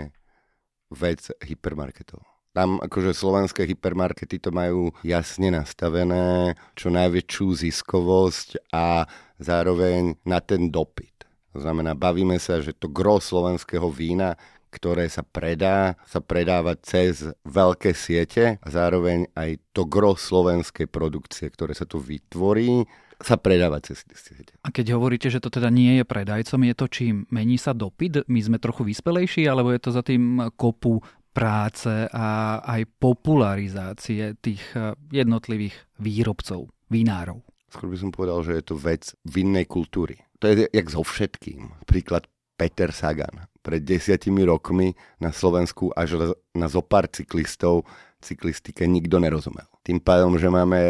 vec 0.93 1.25
hypermarketov. 1.41 2.34
Tam 2.55 2.79
akože 2.79 3.11
slovenské 3.11 3.67
hypermarkety 3.67 4.39
to 4.39 4.55
majú 4.55 4.95
jasne 5.03 5.51
nastavené, 5.51 6.55
čo 6.79 6.87
najväčšiu 6.87 7.47
ziskovosť 7.51 8.71
a 8.71 9.11
zároveň 9.43 10.15
na 10.23 10.39
ten 10.39 10.71
dopyt. 10.71 11.27
To 11.51 11.59
znamená, 11.59 11.99
bavíme 11.99 12.39
sa, 12.39 12.63
že 12.63 12.71
to 12.71 12.87
gro 12.87 13.19
slovenského 13.19 13.91
vína, 13.91 14.39
ktoré 14.71 15.07
sa 15.11 15.27
predá, 15.27 15.99
sa 16.07 16.23
predáva 16.23 16.79
cez 16.79 17.27
veľké 17.43 17.91
siete 17.95 18.59
a 18.59 18.67
zároveň 18.71 19.31
aj 19.35 19.59
to 19.71 19.87
gro 19.87 20.15
slovenskej 20.15 20.87
produkcie, 20.91 21.51
ktoré 21.51 21.75
sa 21.75 21.87
tu 21.87 22.03
vytvorí, 22.03 22.87
sa 23.23 23.39
predáva 23.39 23.79
cez 23.79 24.03
siete. 24.15 24.55
A 24.67 24.75
keď 24.75 24.99
hovoríte, 24.99 25.31
že 25.31 25.39
to 25.39 25.51
teda 25.51 25.71
nie 25.71 26.03
je 26.03 26.05
predajcom, 26.07 26.67
je 26.67 26.75
to 26.75 26.87
čím? 26.91 27.15
Mení 27.31 27.59
sa 27.59 27.71
dopyt? 27.71 28.27
My 28.27 28.43
sme 28.43 28.59
trochu 28.59 28.83
vyspelejší, 28.83 29.47
alebo 29.47 29.71
je 29.71 29.81
to 29.83 29.91
za 29.95 30.03
tým 30.03 30.51
kopu 30.59 31.03
práce 31.35 32.07
a 32.15 32.63
aj 32.63 32.87
popularizácie 33.03 34.39
tých 34.39 34.63
eh, 34.79 34.95
jednotlivých 35.11 35.75
výrobcov, 35.99 36.71
vinárov. 36.89 37.43
Skôr 37.69 37.91
by 37.91 37.99
som 37.99 38.15
povedal, 38.15 38.39
že 38.47 38.63
je 38.63 38.65
to 38.71 38.79
vec 38.79 39.03
vinnej 39.27 39.67
kultúry. 39.67 40.23
To 40.39 40.47
je 40.47 40.71
jak 40.71 40.87
so 40.87 41.03
všetkým. 41.03 41.75
Príklad 41.91 42.31
Peter 42.55 42.95
Sagan. 42.95 43.51
Pred 43.67 43.83
desiatimi 43.83 44.47
rokmi 44.47 44.95
na 45.19 45.35
Slovensku 45.35 45.91
až 45.91 46.39
na 46.55 46.71
zopár 46.71 47.11
cyklistov 47.11 47.83
cyklistike 48.25 48.89
nikto 48.89 49.21
nerozumel. 49.21 49.67
Tým 49.85 50.01
pádom, 50.01 50.41
že 50.41 50.49
máme 50.49 50.81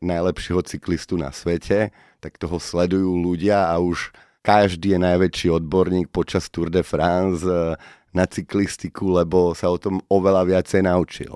najlepšieho 0.00 0.64
cyklistu 0.64 1.20
na 1.20 1.28
svete, 1.28 1.92
tak 2.24 2.40
toho 2.40 2.56
sledujú 2.56 3.20
ľudia 3.20 3.68
a 3.68 3.76
už 3.76 4.14
každý 4.40 4.96
je 4.96 5.00
najväčší 5.00 5.48
odborník 5.52 6.08
počas 6.08 6.48
Tour 6.48 6.72
de 6.72 6.84
France 6.84 7.44
eh, 7.44 7.76
na 8.10 8.24
cyklistiku, 8.26 9.14
lebo 9.14 9.54
sa 9.54 9.70
o 9.70 9.78
tom 9.78 10.02
oveľa 10.10 10.48
viacej 10.48 10.82
naučil. 10.84 11.32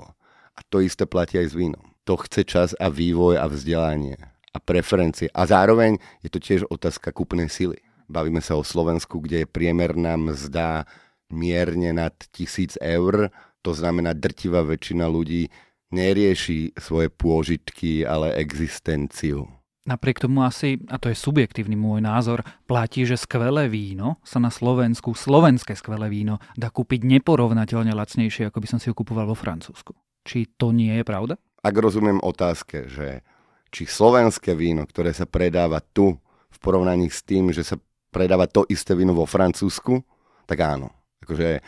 A 0.55 0.59
to 0.67 0.83
isté 0.83 1.07
platí 1.07 1.39
aj 1.39 1.51
s 1.51 1.55
vínom. 1.55 1.83
To 2.05 2.19
chce 2.19 2.41
čas 2.45 2.69
a 2.77 2.91
vývoj 2.91 3.39
a 3.39 3.45
vzdelanie 3.49 4.15
a 4.55 4.57
preferencie. 4.61 5.27
A 5.35 5.43
zároveň 5.43 5.99
je 6.23 6.29
to 6.31 6.39
tiež 6.39 6.67
otázka 6.71 7.11
kúpnej 7.11 7.51
sily. 7.51 7.79
Bavíme 8.05 8.39
sa 8.39 8.55
o 8.55 8.63
Slovensku, 8.63 9.19
kde 9.19 9.43
je 9.43 9.47
priemerná 9.49 10.15
mzda 10.15 10.85
mierne 11.33 11.91
nad 11.91 12.13
tisíc 12.29 12.77
eur, 12.77 13.33
to 13.65 13.73
znamená 13.73 14.13
drtivá 14.13 14.61
väčšina 14.61 15.09
ľudí 15.09 15.49
nerieši 15.89 16.77
svoje 16.77 17.09
pôžitky, 17.09 18.05
ale 18.05 18.37
existenciu. 18.37 19.49
Napriek 19.85 20.17
tomu 20.17 20.41
asi, 20.41 20.81
a 20.89 20.97
to 20.97 21.13
je 21.13 21.17
subjektívny 21.17 21.77
môj 21.77 22.01
názor, 22.01 22.41
platí, 22.65 23.05
že 23.05 23.21
skvelé 23.21 23.69
víno 23.69 24.17
sa 24.25 24.41
na 24.41 24.49
Slovensku, 24.49 25.13
slovenské 25.13 25.77
skvelé 25.77 26.09
víno, 26.09 26.41
dá 26.57 26.73
kúpiť 26.73 27.05
neporovnateľne 27.05 27.93
lacnejšie, 27.93 28.49
ako 28.49 28.65
by 28.65 28.67
som 28.67 28.79
si 28.81 28.89
ho 28.89 28.97
kupoval 28.97 29.29
vo 29.29 29.37
Francúzsku. 29.37 29.93
Či 30.25 30.57
to 30.57 30.73
nie 30.73 30.89
je 30.89 31.05
pravda? 31.05 31.37
Ak 31.61 31.77
rozumiem 31.77 32.17
otázke, 32.17 32.89
že 32.89 33.21
či 33.69 33.85
slovenské 33.85 34.57
víno, 34.57 34.89
ktoré 34.89 35.13
sa 35.13 35.29
predáva 35.29 35.77
tu, 35.85 36.17
v 36.49 36.57
porovnaní 36.57 37.13
s 37.13 37.21
tým, 37.21 37.53
že 37.53 37.61
sa 37.61 37.77
predáva 38.09 38.49
to 38.49 38.65
isté 38.65 38.97
víno 38.97 39.13
vo 39.13 39.29
Francúzsku, 39.29 40.01
tak 40.49 40.65
áno. 40.65 40.89
Akože, 41.21 41.61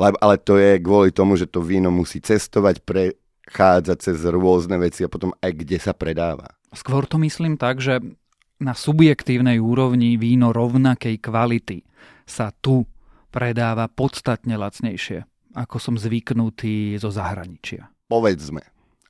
ale 0.00 0.34
to 0.42 0.58
je 0.58 0.82
kvôli 0.82 1.14
tomu, 1.14 1.38
že 1.38 1.46
to 1.46 1.62
víno 1.62 1.94
musí 1.94 2.18
cestovať, 2.18 2.82
prechádzať 2.82 3.98
cez 4.02 4.18
rôzne 4.26 4.74
veci 4.82 5.06
a 5.06 5.12
potom 5.12 5.30
aj 5.38 5.54
kde 5.54 5.78
sa 5.78 5.94
predáva. 5.94 6.50
Skôr 6.74 7.06
to 7.06 7.16
myslím 7.22 7.54
tak, 7.56 7.78
že 7.78 8.02
na 8.58 8.74
subjektívnej 8.74 9.58
úrovni 9.58 10.18
víno 10.18 10.50
rovnakej 10.54 11.22
kvality 11.22 11.86
sa 12.26 12.50
tu 12.50 12.86
predáva 13.34 13.90
podstatne 13.90 14.54
lacnejšie, 14.54 15.26
ako 15.54 15.76
som 15.78 15.94
zvyknutý 15.98 16.98
zo 16.98 17.10
zahraničia. 17.10 17.90
Povedzme. 18.06 18.62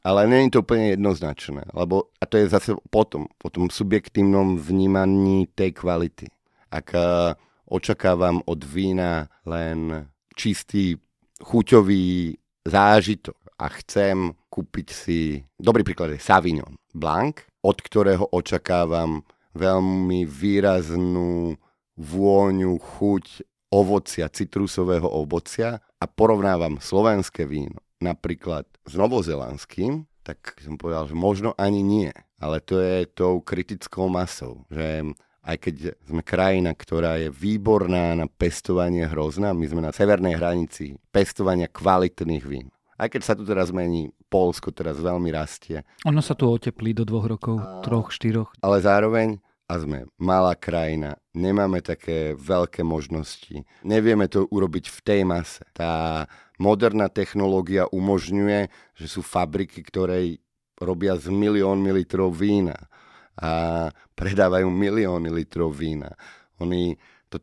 Ale 0.05 0.29
nie 0.29 0.49
je 0.49 0.61
to 0.61 0.61
úplne 0.61 0.93
jednoznačné, 0.93 1.65
lebo, 1.73 2.13
a 2.21 2.29
to 2.29 2.37
je 2.37 2.53
zase 2.53 2.77
potom, 2.93 3.25
po 3.41 3.49
tom 3.49 3.73
subjektívnom 3.73 4.61
vnímaní 4.61 5.49
tej 5.57 5.73
kvality. 5.73 6.29
Ak 6.69 6.93
uh, 6.93 7.33
očakávam 7.65 8.45
od 8.45 8.61
vína 8.69 9.33
len 9.49 10.13
čistý 10.37 11.01
chuťový 11.41 12.37
zážitok 12.69 13.37
a 13.57 13.73
chcem 13.81 14.37
kúpiť 14.55 14.89
si, 14.95 15.43
dobrý 15.59 15.83
príklad 15.83 16.15
je 16.15 16.23
Savignon 16.23 16.79
Blanc, 16.95 17.43
od 17.67 17.75
ktorého 17.83 18.31
očakávam 18.31 19.27
veľmi 19.59 20.23
výraznú 20.23 21.59
vôňu, 21.99 22.79
chuť 22.79 23.43
ovocia, 23.75 24.31
citrusového 24.31 25.11
ovocia 25.11 25.83
a 25.99 26.05
porovnávam 26.07 26.79
slovenské 26.79 27.43
víno 27.51 27.83
napríklad 27.99 28.69
s 28.87 28.95
novozelandským, 28.95 30.07
tak 30.23 30.55
som 30.63 30.79
povedal, 30.79 31.11
že 31.11 31.17
možno 31.17 31.57
ani 31.59 31.81
nie. 31.81 32.13
Ale 32.39 32.61
to 32.61 32.79
je 32.79 33.09
tou 33.09 33.41
kritickou 33.41 34.13
masou, 34.13 34.69
že 34.69 35.03
aj 35.45 35.57
keď 35.61 35.75
sme 36.05 36.23
krajina, 36.25 36.73
ktorá 36.73 37.21
je 37.21 37.29
výborná 37.29 38.17
na 38.17 38.29
pestovanie 38.29 39.05
hrozna, 39.09 39.57
my 39.57 39.67
sme 39.69 39.81
na 39.85 39.93
severnej 39.93 40.37
hranici 40.37 40.97
pestovania 41.13 41.69
kvalitných 41.69 42.45
vín. 42.45 42.69
Aj 42.95 43.11
keď 43.11 43.23
sa 43.27 43.35
tu 43.35 43.43
teraz 43.43 43.75
mení, 43.75 44.15
Polsko 44.31 44.71
teraz 44.71 44.99
veľmi 44.99 45.31
rastie. 45.35 45.83
Ono 46.07 46.23
sa 46.23 46.39
tu 46.39 46.47
oteplí 46.47 46.95
do 46.95 47.03
dvoch 47.03 47.27
rokov, 47.27 47.59
a... 47.59 47.83
troch, 47.83 48.15
štyroch. 48.15 48.55
Ale 48.63 48.79
zároveň, 48.83 49.43
a 49.67 49.81
sme 49.81 50.07
malá 50.21 50.55
krajina, 50.55 51.19
nemáme 51.35 51.83
také 51.83 52.39
veľké 52.39 52.87
možnosti. 52.87 53.67
Nevieme 53.83 54.31
to 54.31 54.47
urobiť 54.47 54.93
v 54.93 54.99
tej 55.03 55.21
mase. 55.27 55.65
Tá 55.75 56.25
moderná 56.61 57.11
technológia 57.11 57.91
umožňuje, 57.91 58.71
že 58.95 59.07
sú 59.11 59.27
fabriky, 59.27 59.83
ktoré 59.83 60.39
robia 60.79 61.19
z 61.19 61.31
miliónmi 61.31 61.91
litrov 61.95 62.35
vína 62.35 62.91
a 63.35 63.91
predávajú 64.15 64.71
milióny 64.71 65.31
litrov 65.35 65.75
vína. 65.75 66.15
Oni 66.63 66.95
to 67.27 67.43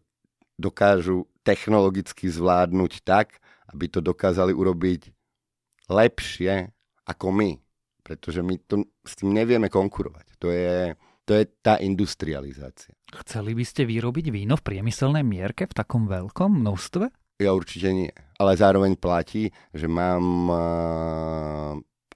dokážu 0.56 1.28
technologicky 1.44 2.32
zvládnuť 2.32 3.04
tak, 3.04 3.44
aby 3.72 3.92
to 3.92 4.00
dokázali 4.00 4.56
urobiť 4.56 5.12
lepšie 5.92 6.72
ako 7.06 7.28
my. 7.36 7.52
Pretože 8.02 8.42
my 8.42 8.56
to, 8.66 8.88
s 9.06 9.14
tým 9.20 9.36
nevieme 9.36 9.70
konkurovať. 9.70 10.40
To 10.42 10.50
je, 10.50 10.96
to 11.28 11.38
je 11.38 11.44
tá 11.62 11.78
industrializácia. 11.78 12.98
Chceli 13.28 13.54
by 13.54 13.64
ste 13.68 13.86
vyrobiť 13.86 14.34
víno 14.34 14.58
v 14.58 14.66
priemyselnej 14.66 15.22
mierke 15.22 15.70
v 15.70 15.78
takom 15.78 16.10
veľkom 16.10 16.64
množstve? 16.64 17.06
Ja 17.44 17.54
určite 17.54 17.94
nie. 17.94 18.12
Ale 18.42 18.58
zároveň 18.58 18.98
platí, 18.98 19.54
že 19.74 19.86
mám 19.86 20.50
uh, 20.50 21.74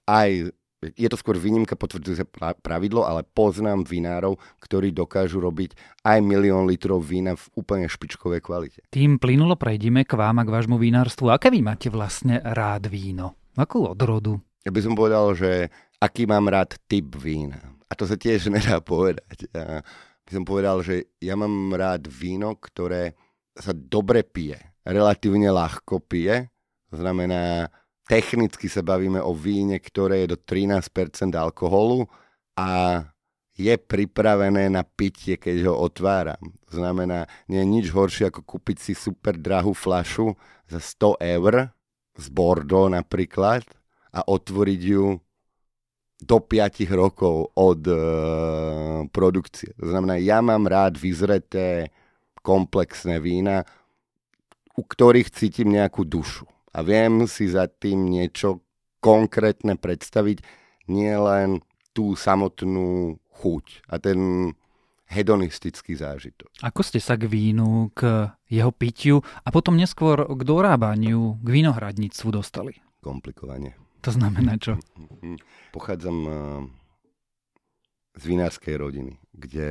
aj 0.10 0.53
je 0.94 1.10
to 1.10 1.17
skôr 1.17 1.34
výnimka, 1.41 1.74
potvrdzuje 1.74 2.29
pravidlo, 2.62 3.10
ale 3.10 3.25
poznám 3.25 3.89
vinárov, 3.89 4.38
ktorí 4.62 4.94
dokážu 4.94 5.41
robiť 5.41 5.74
aj 6.05 6.22
milión 6.22 6.70
litrov 6.70 7.01
vína 7.01 7.34
v 7.34 7.46
úplne 7.58 7.89
špičkovej 7.89 8.46
kvalite. 8.46 8.86
Tým 8.94 9.17
plynulo 9.17 9.58
prejdime 9.58 10.05
k 10.05 10.13
vám 10.13 10.38
a 10.38 10.46
k 10.46 10.53
vášmu 10.53 10.77
vinárstvu. 10.77 11.34
Aké 11.34 11.50
vy 11.50 11.65
máte 11.65 11.89
vlastne 11.89 12.38
rád 12.44 12.86
víno? 12.86 13.34
Akú 13.55 13.88
odrodu? 13.88 14.43
Ja 14.67 14.71
by 14.75 14.79
som 14.83 14.93
povedal, 15.00 15.31
že 15.31 15.71
aký 16.03 16.27
mám 16.27 16.51
rád 16.51 16.75
typ 16.91 17.15
vína. 17.15 17.59
A 17.88 17.95
to 17.95 18.03
sa 18.03 18.19
tiež 18.19 18.50
nedá 18.55 18.83
povedať. 18.83 19.47
Ja 19.55 19.79
by 20.27 20.31
som 20.31 20.43
povedal, 20.43 20.83
že 20.83 21.07
ja 21.24 21.39
mám 21.39 21.71
rád 21.71 22.12
víno, 22.12 22.59
ktoré 22.59 23.15
sa 23.55 23.71
dobre 23.71 24.27
pije, 24.27 24.59
relatívne 24.83 25.47
ľahko 25.47 26.03
pije. 26.03 26.51
To 26.91 27.00
znamená, 27.00 27.71
technicky 28.09 28.67
sa 28.67 28.83
bavíme 28.83 29.24
o 29.24 29.31
víne, 29.31 29.79
ktoré 29.79 30.27
je 30.27 30.35
do 30.35 30.38
13% 30.38 31.31
alkoholu 31.33 32.05
a 32.59 33.01
je 33.55 33.71
pripravené 33.79 34.67
na 34.67 34.83
pitie, 34.83 35.39
keď 35.39 35.71
ho 35.71 35.79
otváram. 35.79 36.51
To 36.67 36.83
znamená, 36.83 37.24
nie 37.47 37.63
je 37.63 37.71
nič 37.71 37.85
horšie, 37.88 38.27
ako 38.27 38.43
kúpiť 38.43 38.77
si 38.83 38.91
super 38.91 39.39
drahú 39.39 39.71
flašu 39.71 40.35
za 40.67 40.83
100 40.83 41.39
eur 41.39 41.75
z 42.15 42.25
Bordeaux 42.31 42.91
napríklad 42.91 43.63
a 44.15 44.24
otvoriť 44.24 44.81
ju 44.81 45.19
do 46.24 46.38
5 46.39 46.88
rokov 46.95 47.51
od 47.60 47.81
e, 47.86 47.98
produkcie. 49.12 49.75
To 49.75 49.91
znamená, 49.91 50.15
ja 50.15 50.39
mám 50.39 50.63
rád 50.65 50.95
vyzreté 50.95 51.91
komplexné 52.39 53.19
vína, 53.19 53.67
u 54.79 54.84
ktorých 54.84 55.31
cítim 55.31 55.75
nejakú 55.75 56.07
dušu. 56.07 56.48
A 56.72 56.84
viem 56.84 57.27
si 57.27 57.51
za 57.51 57.67
tým 57.67 58.07
niečo 58.07 58.63
konkrétne 59.03 59.75
predstaviť, 59.75 60.43
nie 60.88 61.12
len 61.12 61.63
tú 61.95 62.15
samotnú 62.15 63.19
chuť 63.39 63.88
a 63.91 63.95
ten 64.00 64.51
hedonistický 65.05 65.93
zážitok. 65.93 66.50
Ako 66.65 66.81
ste 66.81 66.97
sa 66.97 67.13
k 67.15 67.29
vínu, 67.29 67.93
k 67.93 68.29
jeho 68.50 68.74
pitiu 68.74 69.21
a 69.45 69.50
potom 69.53 69.77
neskôr 69.77 70.25
k 70.25 70.41
dorábaniu, 70.41 71.38
k 71.41 71.47
vinohradníctvu 71.47 72.29
dostali? 72.33 72.74
Komplikovane. 73.05 73.77
To 74.01 74.09
znamená 74.13 74.57
čo? 74.62 74.77
Pochádzam 75.74 76.17
eh, 76.25 76.35
z 78.17 78.24
vinárskej 78.25 78.75
rodiny, 78.77 79.13
kde 79.33 79.69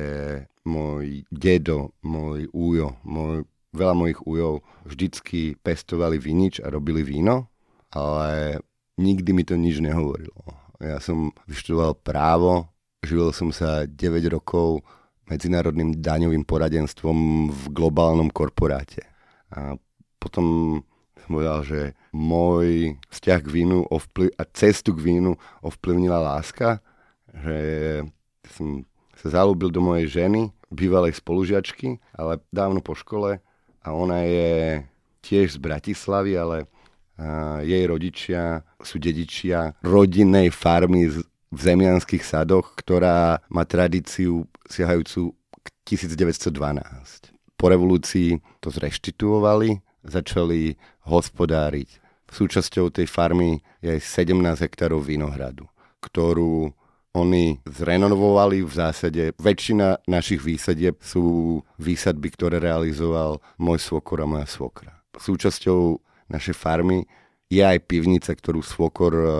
môj 0.67 1.23
dedo, 1.31 1.95
môj 2.03 2.51
újo, 2.51 2.99
môj, 3.07 3.47
veľa 3.71 3.95
mojich 3.95 4.19
újov 4.23 4.63
vždycky 4.83 5.55
pestovali 5.59 6.19
vinič 6.19 6.59
a 6.63 6.71
robili 6.71 7.03
víno, 7.03 7.47
ale 7.91 8.59
nikdy 8.99 9.29
mi 9.31 9.43
to 9.43 9.55
nič 9.55 9.79
nehovorilo. 9.79 10.43
Ja 10.83 10.99
som 10.99 11.31
vyštudoval 11.47 11.95
právo, 12.03 12.67
živil 13.03 13.31
som 13.31 13.55
sa 13.55 13.87
9 13.87 13.95
rokov 14.31 14.83
medzinárodným 15.29 16.01
daňovým 16.01 16.45
poradenstvom 16.45 17.49
v 17.49 17.63
globálnom 17.73 18.29
korporáte. 18.29 19.05
A 19.53 19.77
potom 20.21 20.79
som 21.25 21.29
povedal, 21.41 21.59
že 21.65 21.81
môj 22.13 22.97
vzťah 23.09 23.39
k 23.41 23.49
vínu 23.49 23.85
ovplyv, 23.89 24.29
a 24.37 24.43
cestu 24.53 24.93
k 24.93 25.01
vínu 25.01 25.33
ovplyvnila 25.65 26.21
láska, 26.21 26.81
že 27.33 27.57
som 28.53 28.85
sa 29.17 29.41
zalúbil 29.41 29.73
do 29.73 29.81
mojej 29.81 30.21
ženy, 30.21 30.53
bývalej 30.69 31.17
spolužiačky, 31.17 31.97
ale 32.13 32.43
dávno 32.53 32.83
po 32.83 32.93
škole 32.93 33.41
a 33.81 33.87
ona 33.89 34.21
je 34.27 34.85
tiež 35.25 35.57
z 35.57 35.59
Bratislavy, 35.61 36.37
ale 36.37 36.57
jej 37.63 37.83
rodičia 37.87 38.59
sú 38.83 38.99
dedičia 38.99 39.71
rodinnej 39.81 40.51
farmy 40.51 41.07
v 41.55 41.59
zemianských 41.63 42.27
sadoch, 42.27 42.75
ktorá 42.75 43.39
má 43.47 43.63
tradíciu 43.63 44.43
siahajúcu 44.67 45.31
k 45.63 45.67
1912. 45.95 47.31
Po 47.55 47.65
revolúcii 47.71 48.43
to 48.59 48.67
zreštituovali 48.67 49.79
začali 50.05 50.77
hospodáriť. 51.09 52.03
Súčasťou 52.29 52.91
tej 52.91 53.07
farmy 53.07 53.63
je 53.79 53.97
17 53.97 54.35
hektárov 54.59 55.01
vinohradu, 55.01 55.65
ktorú 56.03 56.73
oni 57.15 57.63
zrenovovali 57.63 58.59
v 58.61 58.73
zásade. 58.75 59.23
Väčšina 59.39 60.03
našich 60.03 60.43
výsadieb 60.43 60.99
sú 60.99 61.57
výsadby, 61.79 62.27
ktoré 62.35 62.59
realizoval 62.59 63.39
môj 63.55 63.79
svokor 63.79 64.19
a 64.19 64.27
moja 64.27 64.47
svokra. 64.51 64.99
Súčasťou 65.15 66.03
našej 66.27 66.55
farmy 66.59 67.07
je 67.47 67.63
aj 67.63 67.87
pivnica, 67.87 68.35
ktorú 68.35 68.59
svokor 68.59 69.13
uh, 69.15 69.31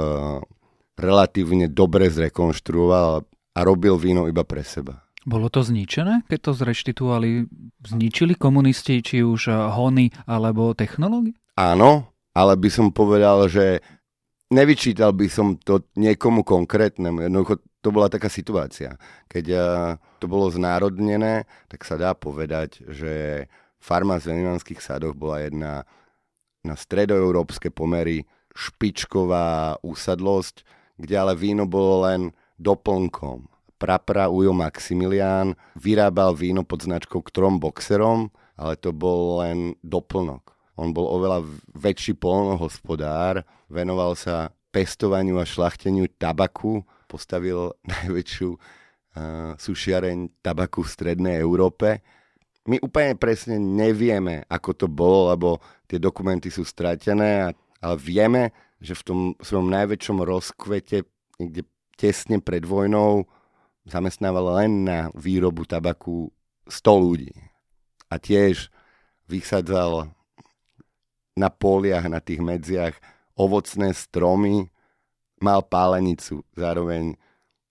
relatívne 0.95 1.67
dobre 1.67 2.08
zrekonštruoval 2.12 3.23
a 3.55 3.60
robil 3.63 3.95
víno 3.95 4.27
iba 4.27 4.43
pre 4.43 4.63
seba. 4.63 5.05
Bolo 5.25 5.49
to 5.49 5.65
zničené, 5.65 6.27
keď 6.29 6.39
to 6.39 6.51
zreštituovali? 6.53 7.49
Zničili 7.81 8.38
komunisti, 8.38 9.01
či 9.01 9.25
už 9.25 9.49
hony 9.73 10.13
alebo 10.29 10.77
technológie? 10.77 11.34
Áno, 11.58 12.13
ale 12.36 12.53
by 12.53 12.69
som 12.69 12.93
povedal, 12.93 13.49
že 13.49 13.81
nevyčítal 14.53 15.17
by 15.17 15.25
som 15.25 15.58
to 15.58 15.81
niekomu 15.97 16.45
konkrétnemu. 16.45 17.25
Jednoducho 17.25 17.58
to 17.81 17.89
bola 17.89 18.10
taká 18.10 18.29
situácia. 18.29 19.01
Keď 19.29 19.45
eh, 19.49 19.62
to 20.21 20.25
bolo 20.29 20.49
znárodnené, 20.53 21.49
tak 21.69 21.86
sa 21.86 21.97
dá 21.97 22.13
povedať, 22.13 22.86
že 22.89 23.45
farma 23.81 24.21
z 24.21 24.34
Venivanských 24.34 24.81
sadoch 24.81 25.13
bola 25.17 25.41
jedna 25.41 25.86
na 26.65 26.73
stredoeurópske 26.73 27.69
pomery 27.69 28.25
špičková 28.58 29.77
úsadlosť, 29.86 30.65
kde 30.95 31.15
ale 31.15 31.34
víno 31.36 31.67
bolo 31.67 32.08
len 32.08 32.31
doplnkom 32.60 33.55
prapra 33.75 34.31
Ujo 34.31 34.55
Maximilián 34.55 35.53
vyrábal 35.75 36.34
víno 36.34 36.63
pod 36.63 36.88
značkou 36.88 37.21
trom 37.29 37.60
boxerom, 37.60 38.31
ale 38.55 38.79
to 38.79 38.95
bol 38.95 39.43
len 39.43 39.75
doplnok. 39.84 40.55
On 40.75 40.91
bol 40.91 41.08
oveľa 41.08 41.43
väčší 41.75 42.19
polnohospodár, 42.19 43.43
venoval 43.71 44.15
sa 44.17 44.51
pestovaniu 44.73 45.39
a 45.39 45.47
šlachteniu 45.47 46.10
tabaku, 46.19 46.84
postavil 47.08 47.75
najväčšiu 47.93 48.49
uh, 48.51 48.60
sušiareň 49.55 50.41
tabaku 50.43 50.84
v 50.84 50.91
strednej 50.91 51.36
Európe. 51.39 52.03
My 52.65 52.81
úplne 52.81 53.13
presne 53.13 53.62
nevieme, 53.62 54.41
ako 54.49 54.73
to 54.73 54.88
bolo, 54.89 55.29
lebo 55.29 55.62
tie 55.86 56.01
dokumenty 56.01 56.49
sú 56.49 56.65
stratené, 56.65 57.53
ale 57.77 57.95
vieme, 58.01 58.49
že 58.86 58.93
v 58.93 59.04
tom 59.04 59.19
svojom 59.41 59.67
najväčšom 59.74 60.17
rozkvete, 60.21 61.04
niekde 61.41 61.65
tesne 61.98 62.38
pred 62.39 62.62
vojnou, 62.63 63.26
zamestnával 63.89 64.62
len 64.62 64.71
na 64.86 65.00
výrobu 65.17 65.65
tabaku 65.65 66.30
100 66.69 67.04
ľudí. 67.06 67.34
A 68.10 68.21
tiež 68.21 68.69
vysadzal 69.26 70.13
na 71.36 71.50
poliach, 71.50 72.06
na 72.08 72.21
tých 72.21 72.39
medziach 72.39 72.95
ovocné 73.36 73.91
stromy, 73.91 74.71
mal 75.41 75.65
pálenicu, 75.65 76.41
zároveň 76.56 77.19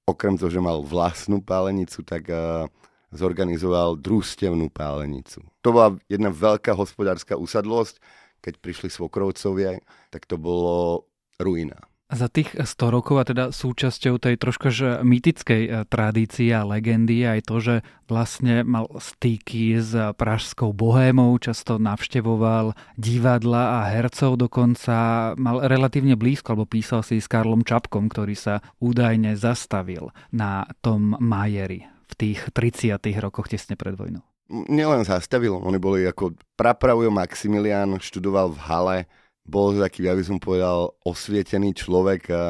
okrem 0.04 0.36
toho, 0.36 0.52
že 0.52 0.60
mal 0.60 0.84
vlastnú 0.84 1.40
pálenicu, 1.40 2.04
tak 2.04 2.28
uh, 2.28 2.68
zorganizoval 3.14 3.96
družstevnú 3.96 4.68
pálenicu. 4.68 5.40
To 5.64 5.68
bola 5.72 5.96
jedna 6.10 6.28
veľká 6.28 6.76
hospodárska 6.76 7.40
usadlosť, 7.40 7.96
keď 8.44 8.60
prišli 8.60 8.92
svokrovcovia, 8.92 9.80
tak 10.12 10.28
to 10.28 10.36
bolo 10.36 11.08
ruina. 11.40 11.80
Za 12.12 12.28
tých 12.28 12.52
100 12.52 12.94
rokov 12.94 13.16
a 13.16 13.24
teda 13.24 13.44
súčasťou 13.48 14.20
tej 14.20 14.36
troška 14.36 14.68
že 14.68 15.00
mytickej 15.00 15.62
e, 15.64 15.70
tradície 15.88 16.52
a 16.52 16.60
legendy 16.60 17.24
aj 17.24 17.40
to, 17.48 17.56
že 17.64 17.74
vlastne 18.04 18.60
mal 18.60 18.92
stýky 19.00 19.80
s 19.80 19.96
pražskou 20.12 20.76
bohémou, 20.76 21.32
často 21.40 21.80
navštevoval 21.80 22.76
divadla 23.00 23.80
a 23.80 23.88
hercov, 23.88 24.36
dokonca 24.36 25.32
mal 25.40 25.64
relatívne 25.64 26.12
blízko, 26.12 26.52
alebo 26.52 26.68
písal 26.68 27.00
si 27.00 27.24
s 27.24 27.26
Karlom 27.26 27.64
Čapkom, 27.64 28.12
ktorý 28.12 28.36
sa 28.36 28.60
údajne 28.84 29.32
zastavil 29.40 30.12
na 30.28 30.68
tom 30.84 31.16
Majeri 31.16 31.88
v 31.88 32.12
tých 32.20 32.52
30. 32.52 33.00
rokoch 33.16 33.48
tesne 33.48 33.80
pred 33.80 33.96
vojnou. 33.96 34.33
Nielen 34.44 35.08
zastavil, 35.08 35.56
oni 35.56 35.80
boli 35.80 36.04
ako 36.04 36.36
prapravujo 36.52 37.08
Maximilian, 37.08 37.96
študoval 37.96 38.52
v 38.52 38.60
Hale, 38.60 38.98
bol 39.44 39.72
taký, 39.72 40.04
ja 40.04 40.12
by 40.12 40.24
som 40.24 40.36
povedal, 40.36 40.92
osvietený 41.00 41.72
človek 41.72 42.28
a 42.28 42.44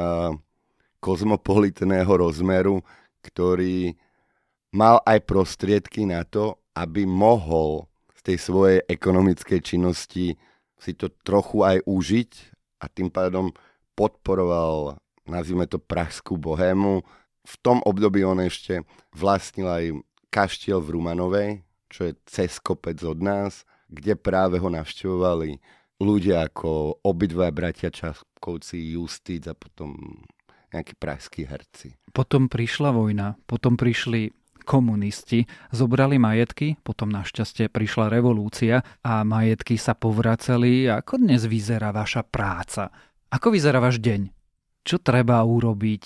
kozmopolitného 0.99 2.11
rozmeru, 2.11 2.83
ktorý 3.23 3.95
mal 4.75 4.99
aj 5.07 5.23
prostriedky 5.23 6.03
na 6.03 6.27
to, 6.27 6.59
aby 6.75 7.07
mohol 7.07 7.87
z 8.19 8.21
tej 8.35 8.39
svojej 8.43 8.79
ekonomickej 8.91 9.61
činnosti 9.63 10.35
si 10.75 10.93
to 10.99 11.07
trochu 11.23 11.63
aj 11.63 11.79
užiť 11.87 12.31
a 12.83 12.91
tým 12.91 13.07
pádom 13.07 13.55
podporoval, 13.95 14.99
nazvime 15.31 15.71
to, 15.71 15.79
pražskú 15.79 16.35
bohému. 16.35 17.07
V 17.47 17.55
tom 17.63 17.79
období 17.87 18.27
on 18.27 18.43
ešte 18.43 18.83
vlastnil 19.15 19.69
aj 19.71 19.85
kaštiel 20.35 20.83
v 20.83 20.99
Rumanovej, 20.99 21.51
čo 21.95 22.11
je 22.11 22.19
cez 22.27 22.59
kopec 22.59 22.99
od 23.07 23.23
nás, 23.23 23.63
kde 23.87 24.19
práve 24.19 24.59
ho 24.59 24.67
navštevovali 24.67 25.63
ľudia 26.03 26.51
ako 26.51 26.99
obidva 27.07 27.55
bratia 27.55 27.95
Časkovci, 27.95 28.99
Justíc 28.99 29.47
a 29.47 29.55
potom 29.55 29.95
nejakí 30.75 30.99
pražskí 30.99 31.47
herci. 31.47 31.95
Potom 32.11 32.51
prišla 32.51 32.91
vojna, 32.91 33.39
potom 33.47 33.79
prišli 33.79 34.35
komunisti, 34.67 35.47
zobrali 35.71 36.19
majetky, 36.19 36.75
potom 36.83 37.15
našťastie 37.15 37.71
prišla 37.71 38.11
revolúcia 38.11 38.83
a 39.07 39.23
majetky 39.23 39.79
sa 39.79 39.95
povraceli. 39.95 40.91
Ako 40.91 41.23
dnes 41.23 41.47
vyzerá 41.47 41.95
vaša 41.95 42.27
práca? 42.27 42.91
Ako 43.31 43.55
vyzerá 43.55 43.79
váš 43.79 44.03
deň? 44.03 44.34
Čo 44.85 45.01
treba 45.01 45.41
urobiť. 45.41 46.05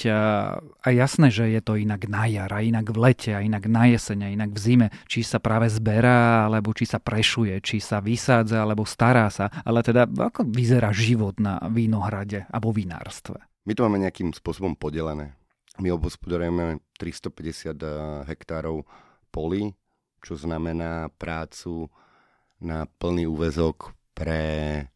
A 0.63 0.87
jasné, 0.87 1.35
že 1.35 1.51
je 1.51 1.59
to 1.59 1.75
inak 1.75 2.07
na 2.07 2.31
jar, 2.31 2.55
a 2.55 2.63
inak 2.63 2.95
v 2.95 2.99
lete, 3.11 3.31
a 3.35 3.43
inak 3.43 3.67
na 3.67 3.91
jeseň, 3.91 4.19
a 4.23 4.29
inak 4.31 4.55
v 4.55 4.59
zime. 4.63 4.87
Či 5.11 5.27
sa 5.27 5.43
práve 5.43 5.67
zberá, 5.67 6.47
alebo 6.47 6.71
či 6.71 6.87
sa 6.87 7.03
prešuje, 7.03 7.59
či 7.59 7.83
sa 7.83 7.99
vysádza, 7.99 8.63
alebo 8.63 8.87
stará 8.87 9.27
sa. 9.35 9.51
Ale 9.67 9.83
teda, 9.83 10.07
ako 10.07 10.47
vyzerá 10.47 10.95
život 10.95 11.43
na 11.43 11.59
vínohrade 11.67 12.47
alebo 12.55 12.71
vinárstve? 12.71 13.43
My 13.67 13.75
to 13.75 13.85
máme 13.85 14.01
nejakým 14.01 14.31
spôsobom 14.33 14.79
podelené. 14.79 15.35
My 15.83 15.91
obospodarujeme 15.93 16.79
350 16.97 17.75
eh, 17.75 17.91
hektárov 18.31 18.87
polí, 19.35 19.75
čo 20.23 20.39
znamená 20.39 21.11
prácu 21.19 21.91
na 22.63 22.87
plný 22.87 23.27
úvezok 23.27 23.95
pre 24.15 24.87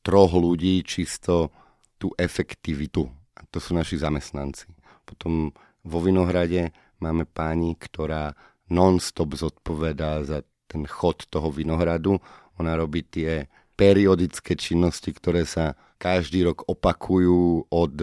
troch 0.00 0.32
ľudí 0.32 0.80
čisto 0.84 1.52
tú 2.00 2.08
efektivitu 2.16 3.19
to 3.50 3.58
sú 3.62 3.74
naši 3.74 4.00
zamestnanci. 4.00 4.70
Potom 5.04 5.50
vo 5.82 5.98
Vinohrade 6.04 6.70
máme 7.00 7.24
pani, 7.24 7.74
ktorá 7.74 8.36
non-stop 8.70 9.34
zodpovedá 9.34 10.22
za 10.22 10.46
ten 10.70 10.86
chod 10.86 11.26
toho 11.26 11.50
vinohradu. 11.50 12.22
Ona 12.62 12.78
robí 12.78 13.02
tie 13.02 13.50
periodické 13.74 14.54
činnosti, 14.54 15.10
ktoré 15.10 15.42
sa 15.42 15.74
každý 15.98 16.46
rok 16.46 16.68
opakujú 16.70 17.66
od 17.66 17.94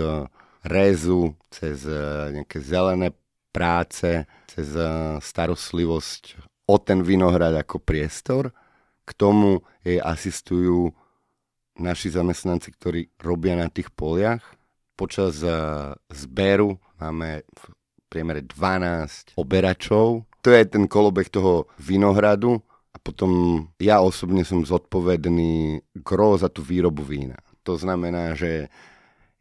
rézu 0.68 1.38
cez 1.48 1.88
e, 1.88 1.96
nejaké 2.36 2.60
zelené 2.60 3.16
práce, 3.56 4.28
cez 4.52 4.68
e, 4.76 5.18
starostlivosť 5.24 6.44
o 6.68 6.76
ten 6.82 7.00
vinohrad 7.06 7.56
ako 7.56 7.80
priestor. 7.80 8.52
K 9.08 9.10
tomu 9.16 9.64
jej 9.88 10.04
asistujú 10.04 10.92
naši 11.80 12.12
zamestnanci, 12.12 12.74
ktorí 12.76 13.02
robia 13.22 13.56
na 13.56 13.72
tých 13.72 13.88
poliach 13.94 14.57
Počas 14.98 15.46
eh, 15.46 15.54
zberu 16.10 16.74
máme 16.98 17.46
v 17.46 17.62
priemere 18.10 18.42
12 18.42 19.38
oberačov. 19.38 20.26
To 20.42 20.50
je 20.50 20.64
ten 20.66 20.90
kolobeh 20.90 21.30
toho 21.30 21.70
vinohradu 21.78 22.58
a 22.92 22.98
potom 22.98 23.62
ja 23.78 24.02
osobne 24.02 24.42
som 24.42 24.66
zodpovedný 24.66 25.86
gro 26.02 26.36
za 26.42 26.50
tú 26.50 26.66
výrobu 26.66 27.06
vína. 27.06 27.38
To 27.62 27.78
znamená, 27.78 28.34
že 28.34 28.74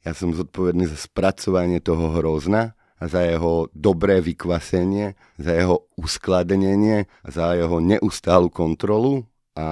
ja 0.04 0.12
som 0.12 0.36
zodpovedný 0.36 0.86
za 0.86 0.98
spracovanie 0.98 1.80
toho 1.80 2.20
hrozna, 2.20 2.76
a 2.96 3.04
za 3.08 3.20
jeho 3.20 3.68
dobré 3.76 4.24
vykvasenie, 4.24 5.12
za 5.36 5.52
jeho 5.52 5.84
uskladnenie, 6.00 7.04
za 7.28 7.52
jeho 7.52 7.80
neustálu 7.80 8.48
kontrolu 8.48 9.28
a 9.52 9.68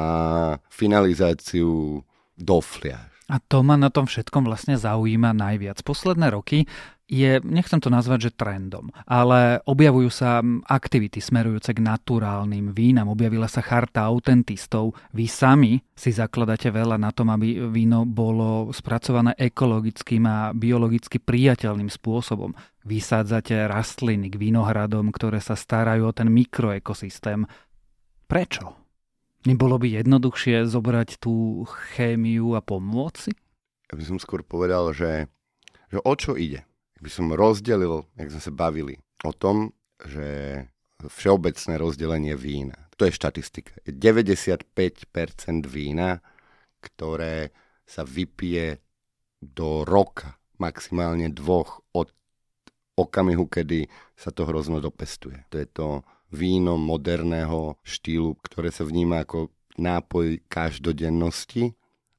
finalizáciu 0.68 2.04
do 2.36 2.56
fliaž. 2.60 3.13
A 3.32 3.40
to 3.40 3.64
ma 3.64 3.80
na 3.80 3.88
tom 3.88 4.04
všetkom 4.04 4.44
vlastne 4.44 4.76
zaujíma 4.76 5.32
najviac. 5.32 5.80
Posledné 5.80 6.28
roky 6.28 6.68
je, 7.08 7.40
nechcem 7.44 7.80
to 7.80 7.92
nazvať, 7.92 8.28
že 8.28 8.36
trendom, 8.36 8.88
ale 9.04 9.60
objavujú 9.68 10.08
sa 10.08 10.40
aktivity 10.64 11.20
smerujúce 11.20 11.76
k 11.76 11.84
naturálnym 11.84 12.72
vínam, 12.72 13.12
objavila 13.12 13.44
sa 13.44 13.60
charta 13.60 14.08
autentistov. 14.08 14.96
Vy 15.12 15.28
sami 15.28 15.72
si 15.92 16.16
zakladáte 16.16 16.72
veľa 16.72 16.96
na 16.96 17.12
tom, 17.12 17.28
aby 17.28 17.68
víno 17.68 18.08
bolo 18.08 18.72
spracované 18.72 19.36
ekologickým 19.36 20.24
a 20.24 20.36
biologicky 20.56 21.20
priateľným 21.20 21.92
spôsobom. 21.92 22.56
Vysádzate 22.84 23.68
rastliny 23.68 24.32
k 24.32 24.40
vinohradom, 24.40 25.12
ktoré 25.12 25.40
sa 25.44 25.56
starajú 25.56 26.08
o 26.08 26.16
ten 26.16 26.28
mikroekosystém. 26.32 27.44
Prečo? 28.24 28.83
Nebolo 29.44 29.76
by 29.76 30.00
jednoduchšie 30.00 30.64
zobrať 30.64 31.20
tú 31.20 31.68
chémiu 31.92 32.56
a 32.56 32.64
pomôcť 32.64 33.18
si? 33.28 33.32
Ja 33.92 33.94
by 34.00 34.04
som 34.08 34.16
skôr 34.16 34.40
povedal, 34.40 34.96
že, 34.96 35.28
že 35.92 36.00
o 36.00 36.12
čo 36.16 36.32
ide. 36.32 36.64
By 37.04 37.10
som 37.12 37.28
rozdelil, 37.36 38.08
jak 38.16 38.32
sme 38.32 38.40
sa 38.40 38.52
bavili, 38.56 38.96
o 39.20 39.36
tom, 39.36 39.76
že 40.00 40.64
všeobecné 41.04 41.76
rozdelenie 41.76 42.34
vína. 42.40 42.88
To 42.96 43.04
je 43.04 43.12
štatistika. 43.12 43.76
95% 43.84 44.64
vína, 45.68 46.24
ktoré 46.80 47.52
sa 47.84 48.00
vypije 48.08 48.80
do 49.44 49.84
roka, 49.84 50.40
maximálne 50.56 51.28
dvoch 51.28 51.84
od 51.92 52.08
okamihu, 52.96 53.44
kedy 53.50 53.90
sa 54.16 54.32
to 54.32 54.48
hrozno 54.48 54.80
dopestuje. 54.80 55.44
To 55.52 55.56
je 55.60 55.66
to 55.68 55.86
víno 56.34 56.74
moderného 56.74 57.78
štýlu, 57.86 58.34
ktoré 58.42 58.74
sa 58.74 58.82
vníma 58.82 59.22
ako 59.22 59.54
nápoj 59.78 60.42
každodennosti 60.50 61.70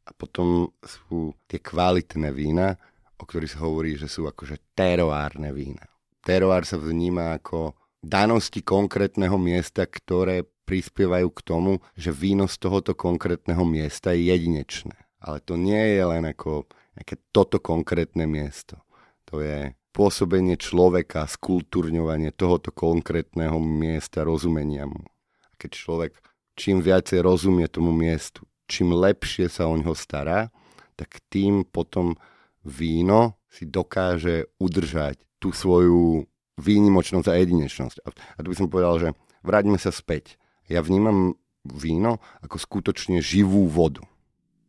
a 0.07 0.11
potom 0.15 0.71
sú 0.79 1.35
tie 1.45 1.59
kvalitné 1.59 2.31
vína, 2.31 2.79
o 3.19 3.23
ktorých 3.27 3.53
sa 3.55 3.63
hovorí, 3.63 3.99
že 3.99 4.07
sú 4.07 4.27
akože 4.27 4.75
teroárne 4.75 5.51
vína. 5.51 5.83
Teroár 6.23 6.63
sa 6.63 6.79
vníma 6.79 7.37
ako 7.37 7.75
danosti 8.01 8.61
konkrétneho 8.61 9.35
miesta, 9.35 9.85
ktoré 9.85 10.43
prispievajú 10.65 11.29
k 11.29 11.41
tomu, 11.45 11.71
že 11.93 12.09
víno 12.09 12.49
z 12.49 12.57
tohoto 12.57 12.97
konkrétneho 12.97 13.61
miesta 13.63 14.11
je 14.13 14.33
jedinečné. 14.33 14.97
Ale 15.21 15.41
to 15.41 15.57
nie 15.57 15.97
je 15.97 16.03
len 16.05 16.25
ako 16.25 16.65
nejaké 16.97 17.17
toto 17.29 17.61
konkrétne 17.61 18.25
miesto. 18.25 18.81
To 19.29 19.41
je 19.41 19.73
pôsobenie 19.95 20.59
človeka, 20.59 21.23
skultúrňovanie 21.23 22.35
tohoto 22.35 22.75
konkrétneho 22.75 23.55
miesta, 23.63 24.27
rozumenia 24.27 24.83
mu. 24.91 25.07
Keď 25.55 25.71
človek 25.71 26.11
čím 26.59 26.83
viacej 26.83 27.23
rozumie 27.23 27.71
tomu 27.71 27.95
miestu, 27.95 28.43
čím 28.67 28.91
lepšie 28.91 29.47
sa 29.47 29.71
o 29.71 29.75
ňo 29.79 29.95
stará, 29.95 30.51
tak 30.99 31.23
tým 31.31 31.63
potom 31.63 32.19
víno 32.67 33.39
si 33.47 33.63
dokáže 33.63 34.51
udržať 34.59 35.19
tú 35.39 35.55
svoju 35.55 36.27
výnimočnosť 36.59 37.27
a 37.31 37.35
jedinečnosť. 37.39 37.97
A 38.03 38.39
tu 38.43 38.47
by 38.51 38.57
som 38.57 38.67
povedal, 38.71 38.95
že 38.99 39.09
vráťme 39.43 39.79
sa 39.79 39.91
späť. 39.91 40.39
Ja 40.67 40.83
vnímam 40.83 41.39
víno 41.63 42.23
ako 42.43 42.59
skutočne 42.59 43.19
živú 43.19 43.67
vodu. 43.67 44.03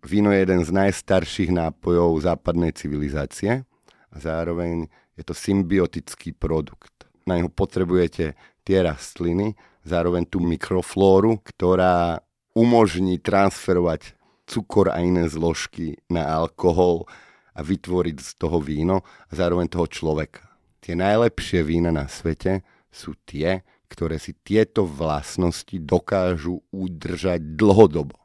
Víno 0.07 0.31
je 0.31 0.43
jeden 0.43 0.63
z 0.63 0.71
najstarších 0.71 1.51
nápojov 1.51 2.23
západnej 2.23 2.75
civilizácie 2.75 3.67
a 4.11 4.17
zároveň 4.19 4.87
je 5.17 5.23
to 5.25 5.35
symbiotický 5.35 6.37
produkt. 6.37 7.09
Na 7.27 7.41
neho 7.41 7.51
potrebujete 7.51 8.37
tie 8.63 8.79
rastliny, 8.85 9.57
zároveň 9.83 10.29
tú 10.29 10.39
mikroflóru, 10.39 11.41
ktorá 11.43 12.21
umožní 12.53 13.19
transferovať 13.19 14.15
cukor 14.47 14.95
a 14.95 15.03
iné 15.03 15.27
zložky 15.27 15.99
na 16.07 16.27
alkohol 16.27 17.09
a 17.57 17.61
vytvoriť 17.65 18.17
z 18.23 18.31
toho 18.39 18.59
víno 18.63 19.03
a 19.03 19.33
zároveň 19.33 19.67
toho 19.67 19.87
človeka. 19.91 20.47
Tie 20.85 20.95
najlepšie 20.95 21.67
vína 21.67 21.91
na 21.91 22.07
svete 22.07 22.63
sú 22.93 23.19
tie, 23.27 23.67
ktoré 23.91 24.19
si 24.23 24.35
tieto 24.45 24.87
vlastnosti 24.87 25.75
dokážu 25.79 26.63
udržať 26.71 27.43
dlhodobo. 27.59 28.19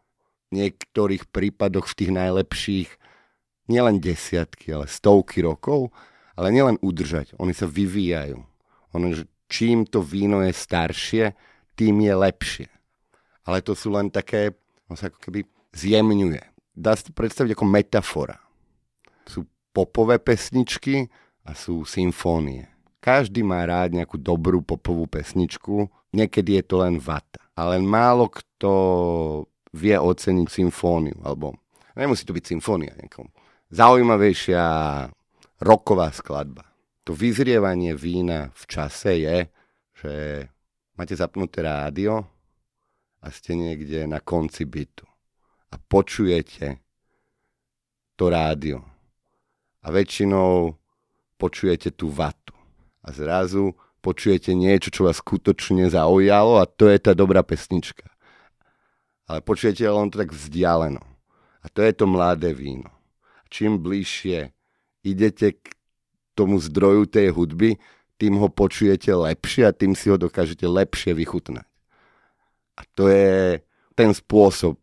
V 0.52 0.62
niektorých 0.62 1.32
prípadoch 1.32 1.88
v 1.88 1.98
tých 1.98 2.12
najlepších 2.12 2.90
nielen 3.72 4.04
desiatky, 4.04 4.76
ale 4.76 4.86
stovky 4.92 5.42
rokov 5.42 5.96
ale 6.36 6.48
nielen 6.54 6.80
udržať, 6.80 7.36
oni 7.38 7.52
sa 7.52 7.68
vyvíjajú. 7.68 8.40
Ono, 8.96 9.06
že 9.16 9.28
čím 9.52 9.84
to 9.88 10.00
víno 10.00 10.40
je 10.44 10.54
staršie, 10.56 11.24
tým 11.76 12.04
je 12.04 12.14
lepšie. 12.16 12.68
Ale 13.48 13.60
to 13.66 13.76
sú 13.76 13.92
len 13.92 14.12
také, 14.12 14.56
on 14.88 14.96
sa 14.96 15.12
ako 15.12 15.20
keby 15.20 15.48
zjemňuje. 15.76 16.44
Dá 16.76 16.96
sa 16.96 17.10
to 17.10 17.12
predstaviť 17.12 17.56
ako 17.56 17.66
metafora. 17.68 18.38
Sú 19.28 19.48
popové 19.76 20.20
pesničky 20.20 21.08
a 21.44 21.52
sú 21.56 21.84
symfónie. 21.84 22.72
Každý 23.02 23.42
má 23.42 23.66
rád 23.66 23.98
nejakú 23.98 24.22
dobrú 24.22 24.62
popovú 24.62 25.10
pesničku, 25.10 25.90
niekedy 26.14 26.62
je 26.62 26.64
to 26.64 26.76
len 26.86 27.02
vata. 27.02 27.42
Ale 27.58 27.82
málo 27.82 28.30
kto 28.30 28.72
vie 29.74 29.98
oceniť 29.98 30.48
symfóniu, 30.48 31.18
alebo 31.26 31.58
nemusí 31.98 32.28
to 32.28 32.36
byť 32.36 32.46
symfónia, 32.46 32.94
nejakom 32.94 33.32
zaujímavejšia 33.72 34.64
roková 35.62 36.10
skladba. 36.10 36.66
To 37.06 37.14
vyzrievanie 37.14 37.94
vína 37.94 38.50
v 38.52 38.64
čase 38.66 39.12
je, 39.22 39.38
že 40.02 40.14
máte 40.98 41.14
zapnuté 41.14 41.62
rádio 41.62 42.26
a 43.22 43.30
ste 43.30 43.54
niekde 43.54 44.10
na 44.10 44.18
konci 44.18 44.66
bytu 44.66 45.06
a 45.72 45.76
počujete 45.80 46.84
to 48.20 48.30
rádio. 48.30 48.84
A 49.82 49.90
väčšinou 49.90 50.78
počujete 51.42 51.90
tú 51.90 52.14
vatu. 52.14 52.54
A 53.02 53.10
zrazu 53.10 53.74
počujete 54.06 54.54
niečo, 54.54 54.94
čo 54.94 55.10
vás 55.10 55.18
skutočne 55.18 55.90
zaujalo 55.90 56.62
a 56.62 56.70
to 56.70 56.86
je 56.86 57.02
tá 57.02 57.18
dobrá 57.18 57.42
pesnička. 57.42 58.06
Ale 59.26 59.42
počujete 59.42 59.82
len 59.90 60.14
to 60.14 60.22
tak 60.22 60.30
vzdialeno. 60.30 61.02
A 61.62 61.66
to 61.70 61.82
je 61.82 61.94
to 61.98 62.06
mladé 62.06 62.54
víno. 62.54 62.94
Čím 63.50 63.82
bližšie 63.82 64.54
idete 65.02 65.58
k 65.58 65.64
tomu 66.38 66.58
zdroju 66.58 67.10
tej 67.10 67.34
hudby, 67.36 67.78
tým 68.22 68.38
ho 68.38 68.48
počujete 68.54 69.10
lepšie 69.12 69.66
a 69.66 69.76
tým 69.76 69.98
si 69.98 70.14
ho 70.14 70.18
dokážete 70.18 70.66
lepšie 70.70 71.18
vychutnať. 71.18 71.66
A 72.78 72.82
to 72.94 73.10
je 73.10 73.62
ten 73.98 74.14
spôsob 74.14 74.78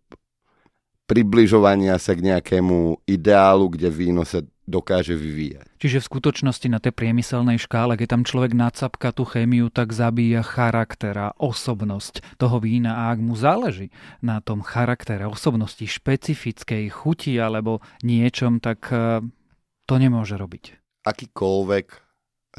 približovania 1.08 1.96
sa 1.96 2.12
k 2.12 2.34
nejakému 2.34 3.00
ideálu, 3.08 3.72
kde 3.72 3.88
víno 3.88 4.28
sa 4.28 4.44
dokáže 4.68 5.16
vyvíjať. 5.16 5.64
Čiže 5.80 6.04
v 6.04 6.08
skutočnosti 6.12 6.68
na 6.68 6.76
tej 6.76 6.92
priemyselnej 6.92 7.56
škále, 7.56 7.96
keď 7.96 8.20
tam 8.20 8.22
človek 8.28 8.52
nacapka 8.52 9.16
tú 9.16 9.24
chémiu, 9.24 9.72
tak 9.72 9.96
zabíja 9.96 10.44
charakter 10.44 11.16
a 11.16 11.32
osobnosť 11.40 12.36
toho 12.36 12.60
vína. 12.60 13.08
A 13.08 13.16
ak 13.16 13.18
mu 13.24 13.32
záleží 13.32 13.88
na 14.20 14.44
tom 14.44 14.60
charaktere, 14.60 15.24
osobnosti, 15.24 15.88
špecifickej 15.88 16.92
chuti 16.92 17.40
alebo 17.40 17.80
niečom, 18.04 18.60
tak 18.60 18.92
eh, 18.92 19.24
to 19.88 19.96
nemôže 19.96 20.36
robiť. 20.36 20.76
Akýkoľvek 21.08 21.86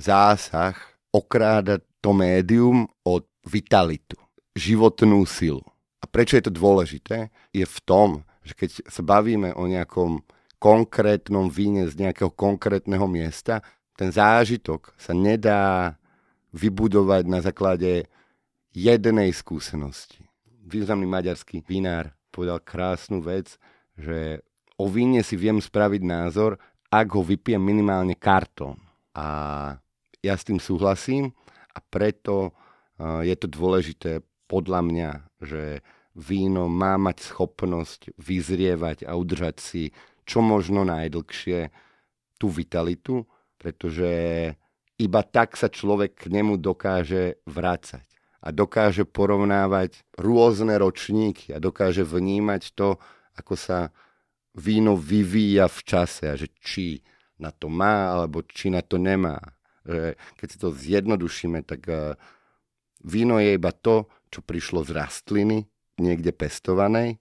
zásah 0.01 0.73
okráda 1.13 1.77
to 2.01 2.17
médium 2.17 2.89
od 3.05 3.29
vitalitu, 3.45 4.17
životnú 4.57 5.29
silu. 5.29 5.61
A 6.01 6.09
prečo 6.09 6.33
je 6.41 6.49
to 6.49 6.53
dôležité? 6.53 7.29
Je 7.53 7.69
v 7.69 7.79
tom, 7.85 8.09
že 8.41 8.57
keď 8.57 8.69
sa 8.89 9.05
bavíme 9.05 9.53
o 9.53 9.69
nejakom 9.69 10.25
konkrétnom 10.57 11.53
víne 11.53 11.85
z 11.85 12.01
nejakého 12.01 12.33
konkrétneho 12.33 13.05
miesta, 13.05 13.61
ten 13.93 14.09
zážitok 14.09 14.95
sa 14.97 15.13
nedá 15.13 15.95
vybudovať 16.55 17.23
na 17.29 17.39
základe 17.43 18.09
jednej 18.73 19.29
skúsenosti. 19.35 20.25
Významný 20.65 21.05
maďarský 21.05 21.61
vinár 21.67 22.15
povedal 22.31 22.63
krásnu 22.63 23.21
vec, 23.21 23.59
že 23.99 24.41
o 24.79 24.87
víne 24.87 25.19
si 25.21 25.35
viem 25.35 25.59
spraviť 25.59 26.01
názor, 26.05 26.55
ak 26.89 27.07
ho 27.13 27.21
vypijem 27.21 27.61
minimálne 27.61 28.17
kartón. 28.17 28.81
A 29.13 29.25
ja 30.19 30.33
s 30.33 30.43
tým 30.45 30.57
súhlasím 30.57 31.31
a 31.73 31.79
preto 31.79 32.53
je 32.99 33.35
to 33.39 33.47
dôležité 33.47 34.25
podľa 34.49 34.81
mňa, 34.83 35.11
že 35.39 35.63
víno 36.17 36.67
má 36.67 36.99
mať 36.99 37.31
schopnosť 37.31 38.17
vyzrievať 38.19 39.07
a 39.07 39.15
udržať 39.15 39.55
si 39.61 39.83
čo 40.27 40.43
možno 40.43 40.83
najdlhšie 40.83 41.71
tú 42.35 42.51
vitalitu, 42.51 43.23
pretože 43.55 44.11
iba 44.99 45.21
tak 45.23 45.55
sa 45.55 45.71
človek 45.71 46.27
k 46.27 46.33
nemu 46.33 46.59
dokáže 46.59 47.39
vrácať 47.47 48.03
a 48.43 48.51
dokáže 48.51 49.07
porovnávať 49.07 50.03
rôzne 50.19 50.75
ročníky 50.75 51.55
a 51.55 51.59
dokáže 51.59 52.03
vnímať 52.03 52.75
to, 52.75 52.99
ako 53.35 53.55
sa 53.55 53.95
víno 54.57 54.97
vyvíja 54.97 55.69
v 55.69 55.79
čase 55.85 56.23
a 56.29 56.35
že 56.39 56.49
či 56.57 57.01
na 57.39 57.53
to 57.53 57.71
má 57.71 58.13
alebo 58.13 58.43
či 58.43 58.73
na 58.73 58.81
to 58.81 58.97
nemá. 58.97 59.39
Že 59.85 60.17
keď 60.37 60.47
si 60.47 60.57
to 60.59 60.69
zjednodušíme, 60.73 61.63
tak 61.63 61.81
eh, 61.87 62.17
víno 63.05 63.39
je 63.39 63.55
iba 63.55 63.71
to, 63.71 64.09
čo 64.29 64.45
prišlo 64.45 64.85
z 64.85 64.93
rastliny, 64.93 65.65
niekde 65.97 66.31
pestovanej, 66.35 67.17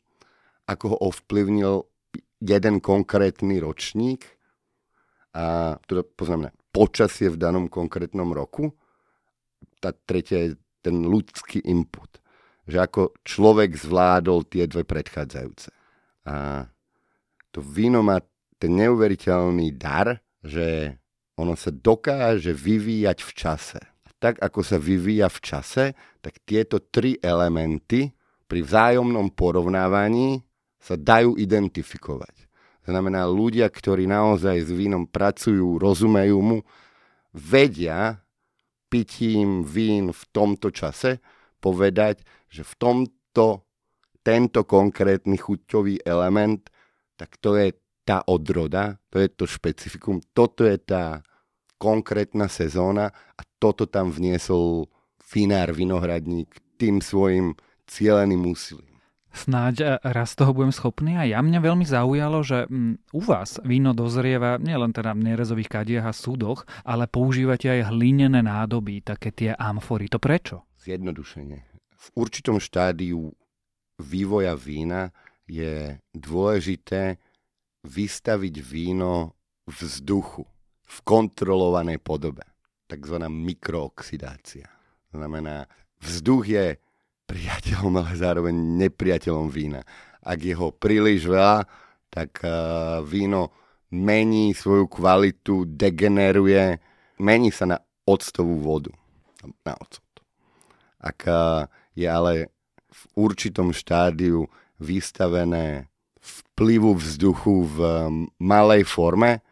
ako 0.69 0.85
ho 0.95 0.97
ovplyvnil 1.09 1.89
jeden 2.39 2.79
konkrétny 2.79 3.59
ročník 3.59 4.39
a 5.35 5.77
to 5.87 6.03
poznamená 6.03 6.55
počasie 6.71 7.33
v 7.33 7.41
danom 7.41 7.67
konkrétnom 7.67 8.31
roku. 8.31 8.71
Tá 9.83 9.91
tretia 9.91 10.47
je 10.47 10.51
ten 10.83 11.03
ľudský 11.03 11.63
input. 11.67 12.23
Že 12.69 12.79
ako 12.85 13.03
človek 13.25 13.75
zvládol 13.75 14.47
tie 14.47 14.69
dve 14.69 14.85
predchádzajúce. 14.85 15.71
A 16.29 16.67
to 17.59 17.67
víno 17.67 18.07
má 18.07 18.23
ten 18.63 18.71
neuveriteľný 18.71 19.75
dar, 19.75 20.23
že 20.47 20.95
ono 21.35 21.59
sa 21.59 21.75
dokáže 21.75 22.55
vyvíjať 22.55 23.19
v 23.19 23.31
čase. 23.35 23.83
A 23.83 24.15
tak 24.15 24.39
ako 24.39 24.63
sa 24.63 24.79
vyvíja 24.79 25.27
v 25.27 25.43
čase, 25.43 25.85
tak 26.23 26.39
tieto 26.47 26.79
tri 26.79 27.19
elementy 27.19 28.15
pri 28.47 28.63
vzájomnom 28.63 29.35
porovnávaní 29.35 30.39
sa 30.79 30.95
dajú 30.95 31.35
identifikovať. 31.35 32.47
Znamená, 32.87 33.27
ľudia, 33.27 33.67
ktorí 33.67 34.07
naozaj 34.07 34.63
s 34.63 34.71
vínom 34.71 35.11
pracujú, 35.11 35.83
rozumejú 35.83 36.39
mu, 36.39 36.59
vedia 37.35 38.23
pitím 38.87 39.67
vín 39.67 40.15
v 40.15 40.23
tomto 40.31 40.71
čase 40.71 41.19
povedať, 41.59 42.23
že 42.47 42.63
v 42.63 42.75
tomto 42.79 43.67
tento 44.23 44.63
konkrétny 44.63 45.35
chuťový 45.41 46.07
element, 46.07 46.71
tak 47.19 47.35
to 47.43 47.59
je 47.59 47.75
tá 48.07 48.23
odroda, 48.25 49.03
to 49.11 49.19
je 49.19 49.29
to 49.29 49.45
špecifikum, 49.45 50.23
toto 50.33 50.63
je 50.65 50.79
tá 50.79 51.21
konkrétna 51.77 52.49
sezóna 52.49 53.13
a 53.37 53.43
toto 53.61 53.85
tam 53.85 54.15
vniesol 54.15 54.89
finár, 55.21 55.77
vinohradník 55.77 56.49
tým 56.79 57.03
svojim 57.03 57.59
cieľeným 57.85 58.49
úsilím 58.49 58.89
snáď 59.39 59.75
e, 59.79 59.85
raz 60.03 60.35
toho 60.35 60.51
budem 60.51 60.75
schopný 60.75 61.15
a 61.15 61.23
ja 61.23 61.39
mňa 61.39 61.61
veľmi 61.63 61.87
zaujalo, 61.87 62.43
že 62.43 62.67
mm, 62.67 63.15
u 63.15 63.21
vás 63.23 63.63
víno 63.63 63.95
dozrieva 63.95 64.59
nielen 64.59 64.91
teda 64.91 65.15
v 65.15 65.31
nerezových 65.33 65.71
kadiach 65.71 66.11
a 66.11 66.13
súdoch, 66.17 66.67
ale 66.83 67.07
používate 67.07 67.71
aj 67.71 67.95
hlinené 67.95 68.43
nádoby, 68.43 69.07
také 69.07 69.31
tie 69.31 69.51
amfory. 69.55 70.11
To 70.11 70.19
prečo? 70.19 70.67
Zjednodušenie. 70.83 71.59
V 71.95 72.07
určitom 72.19 72.59
štádiu 72.59 73.31
vývoja 74.03 74.59
vína 74.59 75.15
je 75.49 75.97
dôležité 76.13 77.17
vystaviť 77.89 78.55
víno 78.61 79.33
vzduchu 79.65 80.45
v 80.89 80.97
kontrolovanej 81.05 82.01
podobe. 82.01 82.45
Takzvaná 82.89 83.29
mikrooxidácia. 83.29 84.69
Znamená, 85.13 85.69
vzduch 86.01 86.45
je 86.49 86.67
priateľom, 87.29 88.01
ale 88.01 88.13
zároveň 88.17 88.55
nepriateľom 88.57 89.49
vína. 89.53 89.85
Ak 90.25 90.41
je 90.41 90.57
ho 90.57 90.73
príliš 90.73 91.29
veľa, 91.29 91.69
tak 92.09 92.41
uh, 92.41 93.05
víno 93.05 93.53
mení 93.93 94.57
svoju 94.57 94.89
kvalitu, 94.89 95.69
degeneruje, 95.69 96.81
mení 97.21 97.53
sa 97.53 97.69
na 97.69 97.79
octovú 98.09 98.61
vodu. 98.61 98.93
Na 99.65 99.77
ocot. 99.77 100.05
Ak 101.01 101.29
uh, 101.29 101.69
je 101.93 102.09
ale 102.09 102.49
v 102.89 103.03
určitom 103.29 103.77
štádiu 103.77 104.49
vystavené 104.79 105.87
vplyvu 106.19 106.99
vzduchu 106.99 107.55
v 107.67 107.79
malej 108.39 108.83
forme, 108.87 109.43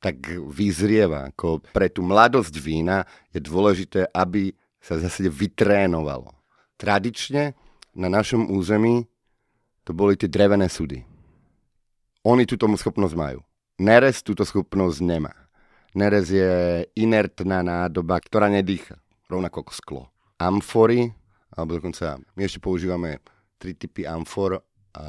tak 0.00 0.22
vyzrieva. 0.32 1.32
Ako 1.32 1.64
pre 1.72 1.92
tú 1.92 2.04
mladosť 2.04 2.54
vína 2.60 3.04
je 3.32 3.40
dôležité, 3.40 4.08
aby 4.12 4.52
sa 4.80 5.00
zase 5.00 5.26
vytrénovalo 5.26 6.36
tradične 6.76 7.56
na 7.96 8.08
našom 8.12 8.52
území 8.52 9.08
to 9.86 9.96
boli 9.96 10.18
tie 10.18 10.28
drevené 10.28 10.68
súdy. 10.68 11.00
Oni 12.26 12.42
túto 12.42 12.66
schopnosť 12.66 13.14
majú. 13.14 13.40
Nerez 13.78 14.20
túto 14.20 14.42
schopnosť 14.42 14.98
nemá. 14.98 15.32
Nerez 15.94 16.28
je 16.28 16.50
inertná 16.98 17.62
nádoba, 17.62 18.18
ktorá 18.18 18.50
nedýcha, 18.50 18.98
rovnako 19.30 19.62
ako 19.64 19.72
sklo. 19.72 20.02
Amfory, 20.36 21.14
alebo 21.54 21.80
dokonca 21.80 22.20
my 22.36 22.42
ešte 22.44 22.60
používame 22.60 23.22
tri 23.56 23.72
typy 23.74 24.04
amfor 24.04 24.60
a 24.96 25.06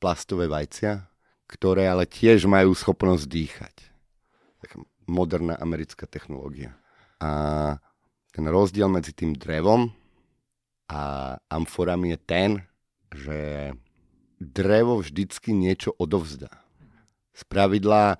plastové 0.00 0.48
vajcia, 0.48 1.04
ktoré 1.48 1.88
ale 1.88 2.08
tiež 2.08 2.48
majú 2.48 2.72
schopnosť 2.72 3.24
dýchať. 3.28 3.74
Taká 4.60 4.76
moderná 5.08 5.56
americká 5.58 6.06
technológia. 6.06 6.76
A 7.20 7.76
ten 8.30 8.46
rozdiel 8.46 8.86
medzi 8.86 9.12
tým 9.12 9.34
drevom 9.34 9.90
a 10.88 11.34
amforami 11.50 12.14
je 12.14 12.18
ten, 12.24 12.50
že 13.10 13.40
drevo 14.40 15.02
vždycky 15.02 15.52
niečo 15.52 15.92
odovzdá. 15.98 16.50
Z 17.36 17.44
pravidla 17.44 18.16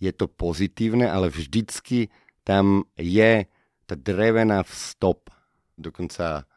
je 0.00 0.10
to 0.10 0.26
pozitívne, 0.26 1.06
ale 1.06 1.30
vždycky 1.30 2.08
tam 2.42 2.88
je 2.96 3.46
tá 3.86 3.94
drevená 3.94 4.64
vstop. 4.64 5.28
Dokonca 5.76 6.48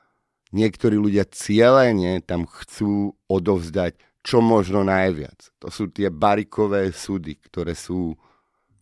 niektorí 0.54 0.96
ľudia 0.96 1.26
cieľene 1.28 2.22
tam 2.24 2.46
chcú 2.46 3.18
odovzdať 3.28 3.98
čo 4.24 4.40
možno 4.40 4.88
najviac. 4.88 5.52
To 5.60 5.68
sú 5.68 5.92
tie 5.92 6.08
barikové 6.08 6.96
súdy, 6.96 7.36
ktoré 7.36 7.76
sú 7.76 8.16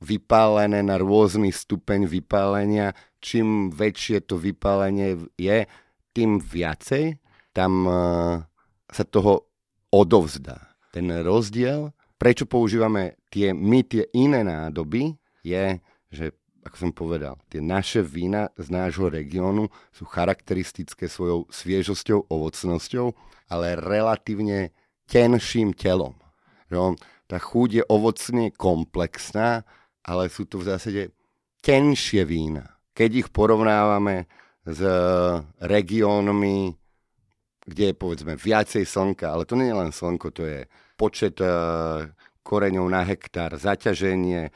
vypálené 0.01 0.85
na 0.85 1.01
rôzny 1.01 1.49
stupeň 1.49 2.05
vypálenia. 2.05 2.93
Čím 3.17 3.73
väčšie 3.73 4.29
to 4.29 4.37
vypálenie 4.37 5.17
je, 5.41 5.65
tým 6.13 6.37
viacej 6.37 7.17
tam 7.51 7.71
uh, 7.89 8.37
sa 8.85 9.03
toho 9.07 9.49
odovzdá. 9.89 10.77
Ten 10.93 11.09
rozdiel, 11.09 11.89
prečo 12.21 12.45
používame 12.45 13.17
tie, 13.33 13.55
my 13.55 13.81
tie 13.87 14.07
iné 14.13 14.43
nádoby, 14.43 15.15
je, 15.41 15.79
že 16.11 16.35
ako 16.61 16.75
som 16.77 16.91
povedal, 16.93 17.41
tie 17.49 17.57
naše 17.57 18.05
vína 18.05 18.53
z 18.53 18.69
nášho 18.69 19.09
regiónu 19.09 19.69
sú 19.89 20.05
charakteristické 20.05 21.09
svojou 21.09 21.49
sviežosťou, 21.49 22.29
ovocnosťou, 22.29 23.13
ale 23.49 23.77
relatívne 23.77 24.69
tenším 25.09 25.73
telom. 25.73 26.15
Že 26.69 27.01
tá 27.25 27.41
chuť 27.41 27.69
je 27.81 27.83
ovocne 27.89 28.53
komplexná, 28.53 29.65
ale 30.05 30.29
sú 30.29 30.45
to 30.45 30.61
v 30.61 30.67
zásade 30.69 31.03
tenšie 31.65 32.25
vína. 32.25 32.77
Keď 32.93 33.09
ich 33.25 33.29
porovnávame 33.33 34.29
s 34.65 34.81
regiónmi, 35.57 36.77
kde 37.65 37.83
je 37.93 37.95
povedzme 37.95 38.37
viacej 38.37 38.85
slnka, 38.85 39.33
ale 39.33 39.45
to 39.45 39.57
nie 39.57 39.69
je 39.69 39.77
len 39.77 39.91
slnko, 39.93 40.27
to 40.33 40.43
je 40.45 40.59
počet 40.97 41.37
uh, 41.41 42.09
koreňov 42.41 42.85
na 42.89 43.01
hektár, 43.05 43.57
zaťaženie, 43.57 44.49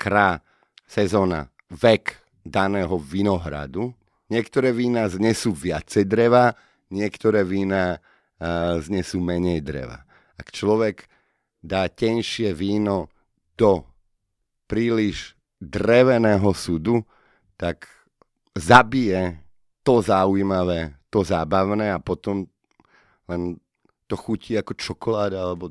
kra, 0.00 0.40
sezóna, 0.86 1.50
vek 1.68 2.16
daného 2.46 2.96
vinohradu. 2.96 3.92
Niektoré 4.30 4.70
vína 4.70 5.06
znesú 5.10 5.54
viacej 5.54 6.06
dreva, 6.06 6.54
niektoré 6.90 7.42
vína 7.46 7.98
uh, 7.98 8.78
znesú 8.82 9.22
menej 9.22 9.62
dreva. 9.62 10.02
Ak 10.38 10.50
človek 10.50 11.06
dá 11.62 11.86
tenšie 11.90 12.54
víno 12.54 13.10
do 13.58 13.86
príliš 14.66 15.34
dreveného 15.58 16.50
súdu, 16.54 17.02
tak 17.58 17.86
zabije 18.54 19.42
to 19.86 20.02
zaujímavé, 20.02 20.98
to 21.10 21.22
zábavné 21.22 21.94
a 21.94 22.02
potom 22.02 22.46
len 23.30 23.58
to 24.06 24.14
chutí 24.14 24.54
ako 24.54 24.74
čokoláda, 24.74 25.38
alebo 25.42 25.70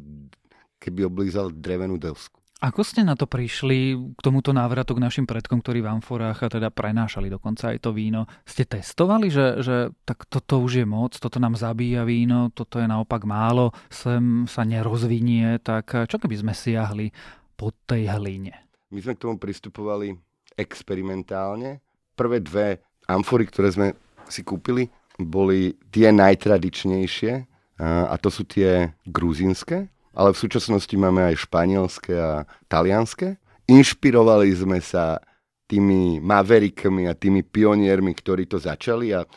keby 0.80 1.08
oblízal 1.08 1.52
drevenú 1.52 1.96
dosku. 1.96 2.40
Ako 2.66 2.82
ste 2.82 3.06
na 3.06 3.14
to 3.14 3.30
prišli 3.30 3.94
k 3.94 4.20
tomuto 4.26 4.50
návratu 4.50 4.98
k 4.98 5.06
našim 5.06 5.30
predkom, 5.30 5.62
ktorí 5.62 5.86
v 5.86 6.02
amforách 6.02 6.50
a 6.50 6.50
teda 6.50 6.74
prenášali 6.74 7.30
dokonca 7.30 7.70
aj 7.70 7.78
to 7.78 7.94
víno? 7.94 8.26
Ste 8.42 8.66
testovali, 8.66 9.30
že, 9.30 9.62
že 9.62 9.94
tak 10.02 10.26
toto 10.26 10.58
už 10.66 10.82
je 10.82 10.86
moc, 10.90 11.14
toto 11.14 11.38
nám 11.38 11.54
zabíja 11.54 12.02
víno, 12.10 12.50
toto 12.50 12.82
je 12.82 12.90
naopak 12.90 13.22
málo, 13.22 13.70
sem 13.94 14.50
sa 14.50 14.66
nerozvinie, 14.66 15.62
tak 15.62 16.10
čo 16.10 16.18
keby 16.18 16.42
sme 16.42 16.54
siahli 16.58 17.14
po 17.54 17.70
tej 17.86 18.10
hline? 18.10 18.58
My 18.90 18.98
sme 18.98 19.14
k 19.14 19.22
tomu 19.30 19.38
pristupovali 19.38 20.18
experimentálne. 20.58 21.86
Prvé 22.18 22.42
dve 22.42 22.82
amfory, 23.06 23.46
ktoré 23.46 23.70
sme 23.78 23.88
si 24.26 24.42
kúpili, 24.42 24.90
boli 25.22 25.78
tie 25.94 26.10
najtradičnejšie 26.10 27.32
a 28.10 28.16
to 28.18 28.34
sú 28.34 28.42
tie 28.50 28.90
gruzínske, 29.06 29.86
ale 30.16 30.32
v 30.32 30.42
súčasnosti 30.42 30.96
máme 30.96 31.28
aj 31.28 31.46
španielské 31.46 32.16
a 32.16 32.48
talianské. 32.72 33.36
Inšpirovali 33.68 34.50
sme 34.56 34.80
sa 34.80 35.20
tými 35.68 36.24
maverikmi 36.24 37.10
a 37.10 37.18
tými 37.18 37.44
pioniermi, 37.44 38.16
ktorí 38.16 38.48
to 38.48 38.62
začali 38.62 39.12
a 39.12 39.28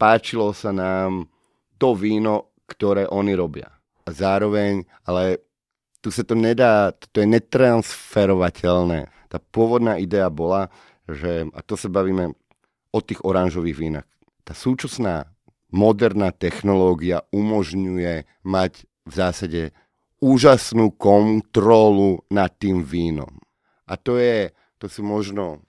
páčilo 0.00 0.56
sa 0.56 0.72
nám 0.72 1.28
to 1.76 1.92
víno, 1.92 2.56
ktoré 2.64 3.04
oni 3.10 3.36
robia. 3.36 3.68
A 4.06 4.10
zároveň, 4.10 4.88
ale 5.04 5.42
tu 6.00 6.10
sa 6.10 6.26
to 6.26 6.34
nedá, 6.34 6.90
to 7.14 7.22
je 7.22 7.28
netransferovateľné. 7.28 9.10
Tá 9.30 9.38
pôvodná 9.38 9.98
idea 9.98 10.26
bola, 10.32 10.72
že, 11.06 11.46
a 11.52 11.60
to 11.62 11.78
sa 11.78 11.90
bavíme 11.90 12.34
o 12.92 12.98
tých 13.02 13.22
oranžových 13.22 13.78
vínach, 13.78 14.08
tá 14.42 14.54
súčasná 14.54 15.30
moderná 15.72 16.30
technológia 16.30 17.24
umožňuje 17.32 18.28
mať 18.44 18.84
v 19.08 19.12
zásade 19.12 19.62
úžasnú 20.22 20.94
kontrolu 20.94 22.22
nad 22.30 22.54
tým 22.54 22.86
vínom. 22.86 23.42
A 23.90 23.98
to, 23.98 24.22
je, 24.22 24.54
to 24.78 24.86
sú 24.86 25.02
možno 25.02 25.66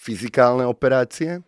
fyzikálne 0.00 0.64
operácie 0.64 1.44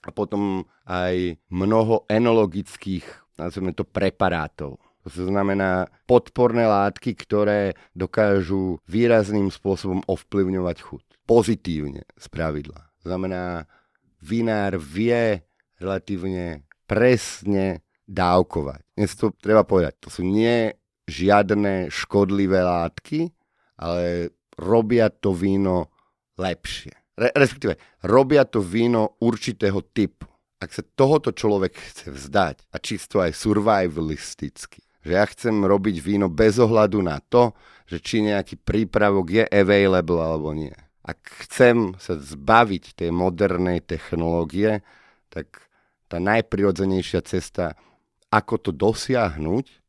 a 0.00 0.10
potom 0.10 0.64
aj 0.88 1.36
mnoho 1.52 2.08
enologických, 2.08 3.04
nazveme 3.36 3.76
to, 3.76 3.84
preparátov. 3.84 4.80
To 5.06 5.10
znamená 5.12 5.86
podporné 6.08 6.66
látky, 6.66 7.14
ktoré 7.14 7.78
dokážu 7.94 8.82
výrazným 8.90 9.52
spôsobom 9.54 10.02
ovplyvňovať 10.02 10.76
chuť. 10.82 11.04
Pozitívne 11.28 12.02
z 12.18 12.26
pravidla. 12.26 12.90
Znamená, 13.06 13.70
vinár 14.18 14.74
vie 14.82 15.46
relatívne 15.78 16.66
presne 16.90 17.86
dávkovať. 18.06 18.82
Dnes 18.98 19.14
to 19.14 19.30
treba 19.38 19.62
povedať, 19.62 19.94
to 20.02 20.08
sú 20.10 20.26
nie 20.26 20.74
žiadne 21.06 21.88
škodlivé 21.88 22.60
látky, 22.62 23.30
ale 23.78 24.34
robia 24.58 25.08
to 25.08 25.30
víno 25.32 25.90
lepšie. 26.36 26.92
Re, 27.16 27.32
respektíve, 27.32 27.80
robia 28.04 28.44
to 28.44 28.60
víno 28.60 29.16
určitého 29.22 29.80
typu. 29.94 30.28
Ak 30.60 30.72
sa 30.72 30.82
tohoto 30.84 31.32
človek 31.32 31.72
chce 31.76 32.12
vzdať, 32.12 32.56
a 32.72 32.76
čisto 32.80 33.20
aj 33.20 33.36
survivalisticky, 33.36 34.80
že 35.04 35.12
ja 35.14 35.24
chcem 35.28 35.62
robiť 35.62 35.96
víno 36.02 36.26
bez 36.26 36.58
ohľadu 36.58 36.98
na 37.04 37.22
to, 37.22 37.54
že 37.86 38.02
či 38.02 38.26
nejaký 38.26 38.58
prípravok 38.58 39.26
je 39.30 39.44
available 39.46 40.18
alebo 40.18 40.50
nie. 40.50 40.74
Ak 41.06 41.22
chcem 41.46 41.94
sa 42.02 42.18
zbaviť 42.18 42.98
tej 42.98 43.14
modernej 43.14 43.78
technológie, 43.78 44.82
tak 45.30 45.70
tá 46.10 46.18
najprirodzenejšia 46.18 47.22
cesta, 47.22 47.78
ako 48.34 48.58
to 48.58 48.70
dosiahnuť, 48.74 49.85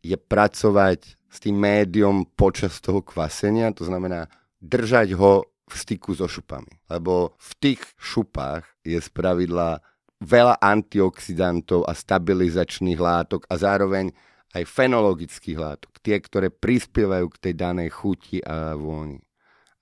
je 0.00 0.16
pracovať 0.16 1.20
s 1.30 1.36
tým 1.38 1.56
médium 1.56 2.26
počas 2.26 2.82
toho 2.82 3.04
kvasenia, 3.04 3.70
to 3.70 3.86
znamená 3.86 4.26
držať 4.58 5.14
ho 5.14 5.46
v 5.70 5.74
styku 5.74 6.10
so 6.18 6.26
šupami. 6.26 6.82
Lebo 6.90 7.38
v 7.38 7.50
tých 7.62 7.80
šupách 7.94 8.66
je 8.82 8.98
spravidla 8.98 9.78
veľa 10.20 10.58
antioxidantov 10.60 11.86
a 11.86 11.94
stabilizačných 11.94 12.98
látok 13.00 13.46
a 13.48 13.54
zároveň 13.56 14.12
aj 14.50 14.66
fenologických 14.66 15.58
látok, 15.62 16.02
tie, 16.02 16.18
ktoré 16.18 16.50
prispievajú 16.50 17.30
k 17.30 17.40
tej 17.48 17.54
danej 17.54 17.94
chuti 17.94 18.42
a 18.42 18.74
vôni. 18.74 19.22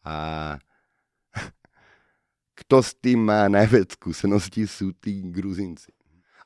A 0.05 0.15
kto 2.61 2.77
s 2.85 2.93
tým 3.01 3.25
má 3.25 3.49
najviac 3.49 3.97
skúseností, 3.97 4.69
sú 4.69 4.93
tí 4.93 5.25
gruzinci. 5.25 5.91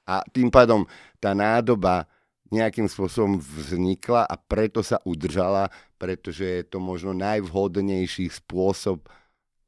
A 0.07 0.23
tým 0.31 0.51
pádom 0.51 0.87
tá 1.19 1.35
nádoba 1.35 2.07
nejakým 2.53 2.87
spôsobom 2.87 3.41
vznikla 3.41 4.29
a 4.29 4.35
preto 4.37 4.85
sa 4.85 5.01
udržala, 5.09 5.73
pretože 5.97 6.45
je 6.45 6.63
to 6.69 6.79
možno 6.79 7.17
najvhodnejší 7.17 8.29
spôsob 8.29 9.09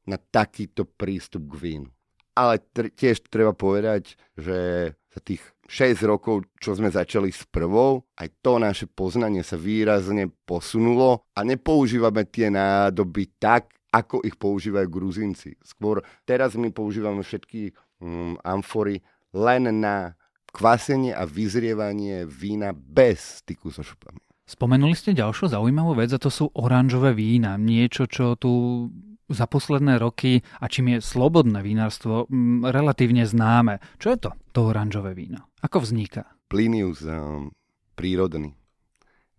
na 0.04 0.20
takýto 0.20 0.84
prístup 0.84 1.56
k 1.56 1.58
vínu. 1.58 1.88
Ale 2.36 2.60
tr- 2.74 2.92
tiež 2.92 3.24
treba 3.30 3.56
povedať, 3.56 4.20
že 4.36 4.90
za 4.92 5.20
tých 5.22 5.42
6 5.70 6.04
rokov, 6.04 6.44
čo 6.60 6.76
sme 6.76 6.92
začali 6.92 7.32
s 7.32 7.46
prvou, 7.48 8.04
aj 8.20 8.28
to 8.44 8.60
naše 8.60 8.84
poznanie 8.90 9.40
sa 9.40 9.56
výrazne 9.56 10.28
posunulo 10.44 11.24
a 11.32 11.40
nepoužívame 11.46 12.28
tie 12.28 12.52
nádoby 12.52 13.38
tak, 13.40 13.72
ako 13.94 14.26
ich 14.26 14.34
používajú 14.34 14.90
Gruzinci. 14.90 15.54
Skôr 15.62 16.02
teraz 16.26 16.58
my 16.58 16.74
používame 16.74 17.22
všetky 17.22 17.70
um, 18.02 18.34
amfory 18.42 19.00
len 19.30 19.70
na 19.78 20.18
kvasenie 20.54 21.10
a 21.10 21.26
vyzrievanie 21.26 22.22
vína 22.30 22.70
bez 22.70 23.42
styku 23.42 23.74
so 23.74 23.82
šupami. 23.82 24.22
Spomenuli 24.46 24.94
ste 24.94 25.16
ďalšiu 25.16 25.50
zaujímavú 25.50 25.98
vec 25.98 26.14
a 26.14 26.20
to 26.22 26.30
sú 26.30 26.52
oranžové 26.54 27.16
vína. 27.16 27.58
Niečo, 27.58 28.06
čo 28.06 28.38
tu 28.38 28.86
za 29.26 29.48
posledné 29.48 29.96
roky 29.96 30.44
a 30.60 30.68
čím 30.68 30.94
je 30.94 30.98
slobodné 31.00 31.64
vínarstvo 31.64 32.28
relatívne 32.68 33.24
známe. 33.24 33.80
Čo 33.96 34.14
je 34.14 34.18
to, 34.20 34.30
to 34.52 34.60
oranžové 34.68 35.16
víno? 35.16 35.48
Ako 35.64 35.80
vzniká? 35.80 36.28
Plinius, 36.52 37.00
um, 37.08 37.50
prírodný, 37.96 38.52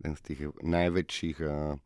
jeden 0.02 0.16
z 0.18 0.22
tých 0.26 0.40
najväčších 0.66 1.38
uh, 1.46 1.78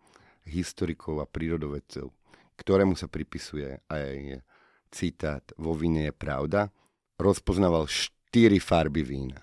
historikov 0.48 1.20
a 1.20 1.28
prírodovedcov, 1.28 2.08
ktorému 2.56 2.96
sa 2.96 3.12
pripisuje 3.12 3.84
aj 3.92 4.42
citát 4.90 5.44
vo 5.60 5.76
víne 5.76 6.10
je 6.10 6.14
pravda, 6.16 6.72
rozpoznával 7.20 7.86
štyri 8.30 8.62
farby 8.62 9.02
vína. 9.02 9.42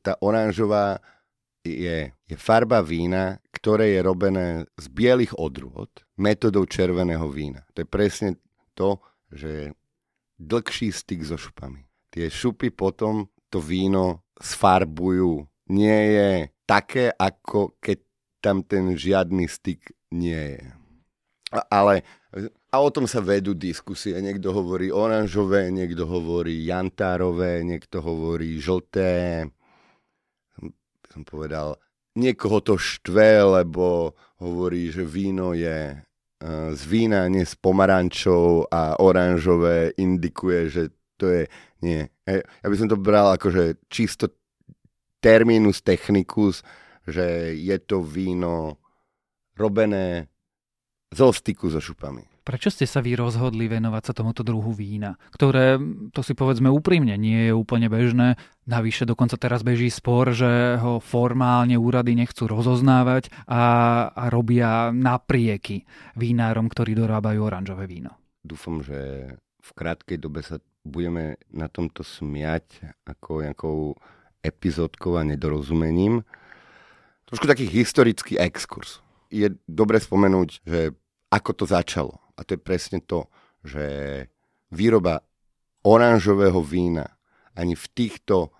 Tá 0.00 0.16
oranžová 0.24 0.96
je, 1.60 2.08
je 2.08 2.36
farba 2.40 2.80
vína, 2.80 3.36
ktoré 3.52 3.92
je 3.92 4.00
robené 4.00 4.64
z 4.80 4.88
bielých 4.88 5.36
odrôd 5.36 5.92
metodou 6.16 6.64
červeného 6.64 7.28
vína. 7.28 7.68
To 7.76 7.84
je 7.84 7.88
presne 7.88 8.40
to, 8.72 8.96
že 9.28 9.76
dlhší 10.40 10.88
styk 10.88 11.20
so 11.20 11.36
šupami. 11.36 11.84
Tie 12.08 12.32
šupy 12.32 12.72
potom 12.72 13.28
to 13.52 13.60
víno 13.60 14.24
sfarbujú. 14.40 15.44
Nie 15.68 15.98
je 16.16 16.30
také, 16.64 17.12
ako 17.12 17.76
keď 17.76 17.98
tam 18.40 18.64
ten 18.64 18.96
žiadny 18.96 19.44
styk 19.44 19.92
nie 20.16 20.56
je. 20.56 20.64
Ale 21.68 22.08
a 22.70 22.76
o 22.78 22.88
tom 22.94 23.10
sa 23.10 23.18
vedú 23.18 23.50
diskusie. 23.58 24.14
Niekto 24.22 24.54
hovorí 24.54 24.94
oranžové, 24.94 25.74
niekto 25.74 26.06
hovorí 26.06 26.62
jantárové, 26.62 27.66
niekto 27.66 27.98
hovorí 27.98 28.62
žlté. 28.62 29.46
Som 31.10 31.26
povedal, 31.26 31.74
niekoho 32.14 32.62
to 32.62 32.78
štve, 32.78 33.42
lebo 33.58 34.14
hovorí, 34.38 34.94
že 34.94 35.02
víno 35.02 35.50
je 35.50 35.90
e, 35.90 35.96
z 36.70 36.82
vína, 36.86 37.26
nie 37.26 37.42
z 37.42 37.58
pomarančov 37.58 38.70
a 38.70 39.02
oranžové 39.02 39.90
indikuje, 39.98 40.70
že 40.70 40.82
to 41.18 41.26
je, 41.26 41.42
nie. 41.82 42.06
E, 42.22 42.38
ja 42.38 42.66
by 42.70 42.76
som 42.78 42.86
to 42.86 42.94
bral 42.94 43.34
akože 43.34 43.82
čisto 43.90 44.30
terminus 45.18 45.82
technicus, 45.82 46.62
že 47.02 47.58
je 47.58 47.76
to 47.82 47.98
víno 48.06 48.78
robené 49.58 50.30
zo 51.10 51.34
styku 51.34 51.66
so 51.66 51.82
šupami. 51.82 52.29
Prečo 52.50 52.74
ste 52.74 52.82
sa 52.82 52.98
vy 52.98 53.14
rozhodli 53.14 53.70
venovať 53.70 54.10
sa 54.10 54.12
tomuto 54.18 54.42
druhu 54.42 54.74
vína, 54.74 55.14
ktoré, 55.30 55.78
to 56.10 56.18
si 56.18 56.34
povedzme 56.34 56.66
úprimne, 56.66 57.14
nie 57.14 57.46
je 57.46 57.54
úplne 57.54 57.86
bežné. 57.86 58.34
Navyše 58.66 59.06
dokonca 59.06 59.38
teraz 59.38 59.62
beží 59.62 59.86
spor, 59.86 60.34
že 60.34 60.74
ho 60.82 60.98
formálne 60.98 61.78
úrady 61.78 62.18
nechcú 62.18 62.50
rozoznávať 62.50 63.30
a, 63.46 63.62
a 64.10 64.24
robia 64.34 64.90
naprieky 64.90 65.86
vínárom, 66.18 66.66
ktorí 66.66 66.98
dorábajú 66.98 67.38
oranžové 67.38 67.86
víno. 67.86 68.18
Dúfam, 68.42 68.82
že 68.82 69.30
v 69.62 69.70
krátkej 69.70 70.18
dobe 70.18 70.42
sa 70.42 70.58
budeme 70.82 71.38
na 71.54 71.70
tomto 71.70 72.02
smiať 72.02 72.82
ako 73.06 73.46
nejakou 73.46 73.94
epizódkou 74.42 75.14
a 75.14 75.22
nedorozumením. 75.22 76.26
Trošku 77.30 77.46
taký 77.46 77.70
historický 77.70 78.42
exkurs. 78.42 78.98
Je 79.30 79.54
dobre 79.70 80.02
spomenúť, 80.02 80.66
že 80.66 80.98
ako 81.30 81.54
to 81.54 81.64
začalo. 81.70 82.18
A 82.40 82.44
to 82.48 82.56
je 82.56 82.60
presne 82.64 83.04
to, 83.04 83.28
že 83.60 83.84
výroba 84.72 85.20
oranžového 85.84 86.64
vína 86.64 87.20
ani 87.52 87.76
v 87.76 87.86
týchto 87.92 88.56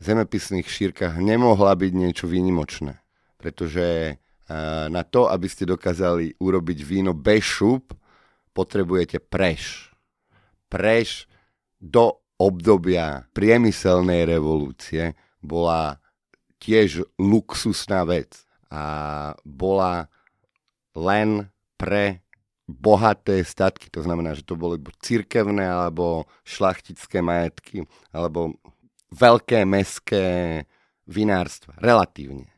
zemepisných 0.00 0.64
šírkach 0.64 1.20
nemohla 1.20 1.76
byť 1.76 1.92
niečo 1.92 2.24
výnimočné. 2.24 2.96
Pretože 3.36 4.16
na 4.88 5.02
to, 5.04 5.28
aby 5.28 5.44
ste 5.44 5.68
dokázali 5.68 6.40
urobiť 6.40 6.78
víno 6.80 7.12
bez 7.12 7.44
šup, 7.44 7.92
potrebujete 8.56 9.20
preš. 9.20 9.92
Preš 10.72 11.28
do 11.76 12.24
obdobia 12.40 13.28
priemyselnej 13.36 14.24
revolúcie 14.24 15.12
bola 15.44 16.00
tiež 16.58 17.04
luxusná 17.20 18.08
vec 18.08 18.48
a 18.72 19.36
bola 19.44 20.08
len 20.96 21.52
pre 21.78 22.26
bohaté 22.68 23.40
statky, 23.40 23.88
to 23.88 24.04
znamená, 24.04 24.36
že 24.36 24.44
to 24.44 24.52
boli 24.52 24.76
cirkevné 25.00 25.64
alebo 25.64 26.28
šlachtické 26.44 27.24
majetky, 27.24 27.88
alebo 28.12 28.52
veľké 29.08 29.64
meské 29.64 30.24
vinárstva, 31.08 31.72
relatívne. 31.80 32.52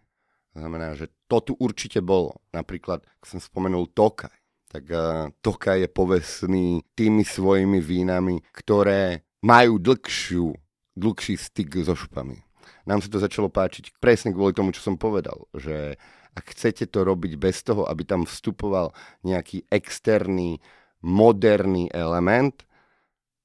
To 0.51 0.67
znamená, 0.67 0.99
že 0.99 1.07
to 1.31 1.39
tu 1.39 1.53
určite 1.63 2.03
bolo. 2.03 2.43
Napríklad, 2.51 3.07
ak 3.07 3.23
som 3.23 3.39
spomenul 3.39 3.87
Tokaj, 3.95 4.35
tak 4.67 4.85
uh, 4.91 5.31
Tokaj 5.39 5.87
je 5.87 5.89
povestný 5.89 6.67
tými 6.99 7.23
svojimi 7.23 7.79
vínami, 7.79 8.43
ktoré 8.51 9.23
majú 9.47 9.79
dlhšiu, 9.79 10.51
dlhší 10.99 11.39
styk 11.39 11.87
so 11.87 11.95
šupami. 11.95 12.43
Nám 12.83 13.07
sa 13.07 13.09
to 13.09 13.23
začalo 13.23 13.47
páčiť 13.47 13.95
presne 14.03 14.35
kvôli 14.35 14.51
tomu, 14.51 14.75
čo 14.75 14.83
som 14.83 14.99
povedal, 14.99 15.47
že 15.55 15.95
ak 16.35 16.55
chcete 16.55 16.87
to 16.89 17.03
robiť 17.03 17.37
bez 17.37 17.63
toho, 17.67 17.87
aby 17.87 18.07
tam 18.07 18.25
vstupoval 18.25 18.95
nejaký 19.27 19.67
externý, 19.71 20.63
moderný 21.01 21.89
element, 21.91 22.65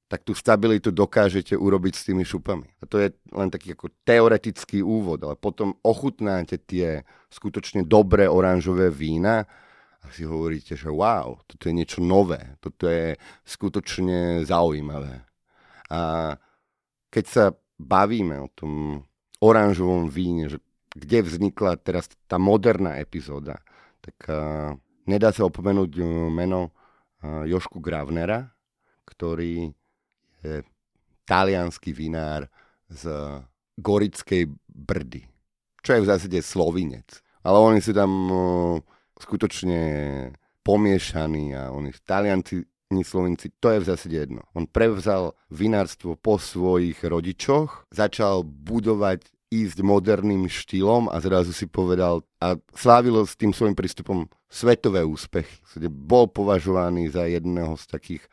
tak 0.06 0.22
tú 0.22 0.38
stabilitu 0.38 0.94
dokážete 0.94 1.58
urobiť 1.58 1.94
s 1.98 2.06
tými 2.06 2.22
šupami. 2.22 2.78
A 2.78 2.86
to 2.86 3.02
je 3.02 3.10
len 3.34 3.50
taký 3.50 3.74
ako 3.74 3.90
teoretický 4.06 4.78
úvod, 4.78 5.18
ale 5.26 5.34
potom 5.34 5.74
ochutnáte 5.82 6.62
tie 6.62 7.02
skutočne 7.26 7.82
dobré 7.82 8.30
oranžové 8.30 8.86
vína 8.94 9.42
a 9.98 10.06
si 10.14 10.22
hovoríte, 10.22 10.78
že 10.78 10.86
wow, 10.86 11.42
toto 11.50 11.66
je 11.66 11.74
niečo 11.74 11.98
nové, 11.98 12.54
toto 12.62 12.86
je 12.86 13.18
skutočne 13.42 14.46
zaujímavé. 14.46 15.26
A 15.90 16.34
keď 17.10 17.24
sa 17.26 17.44
bavíme 17.74 18.38
o 18.38 18.48
tom 18.54 19.02
oranžovom 19.42 20.06
víne, 20.06 20.46
že 20.46 20.62
kde 20.96 21.20
vznikla 21.20 21.76
teraz 21.76 22.08
tá 22.24 22.40
moderná 22.40 22.96
epizóda, 22.96 23.60
tak 24.00 24.16
uh, 24.32 24.72
nedá 25.04 25.28
sa 25.28 25.44
opomenúť 25.44 25.92
uh, 26.00 26.08
meno 26.32 26.72
uh, 26.72 27.44
Jošku 27.44 27.84
Gravnera, 27.84 28.48
ktorý 29.04 29.68
je 30.40 30.64
talianský 31.28 31.92
vinár 31.92 32.48
z 32.88 33.12
Gorickej 33.76 34.48
Brdy, 34.72 35.28
čo 35.84 35.90
je 35.92 36.00
v 36.00 36.08
zásade 36.08 36.38
slovinec. 36.40 37.20
Ale 37.44 37.60
oni 37.60 37.84
sú 37.84 37.92
tam 37.92 38.10
uh, 38.32 38.38
skutočne 39.20 39.80
pomiešaní 40.64 41.54
a 41.54 41.70
oni 41.70 41.92
talianci 42.02 42.64
ni 42.86 43.02
Slovenci, 43.02 43.50
to 43.58 43.74
je 43.74 43.82
v 43.82 43.88
zásade 43.88 44.14
jedno. 44.14 44.46
On 44.54 44.62
prevzal 44.62 45.34
vinárstvo 45.50 46.14
po 46.14 46.38
svojich 46.38 47.02
rodičoch, 47.02 47.90
začal 47.90 48.46
budovať 48.46 49.26
ísť 49.46 49.78
moderným 49.78 50.50
štýlom 50.50 51.06
a 51.06 51.16
zrazu 51.22 51.54
si 51.54 51.70
povedal 51.70 52.26
a 52.42 52.58
slávilo 52.74 53.22
s 53.22 53.38
tým 53.38 53.54
svojim 53.54 53.78
prístupom 53.78 54.26
svetové 54.50 55.06
úspechy. 55.06 55.62
Bol 55.86 56.26
považovaný 56.26 57.14
za 57.14 57.30
jedného 57.30 57.78
z 57.78 57.84
takých 57.86 58.24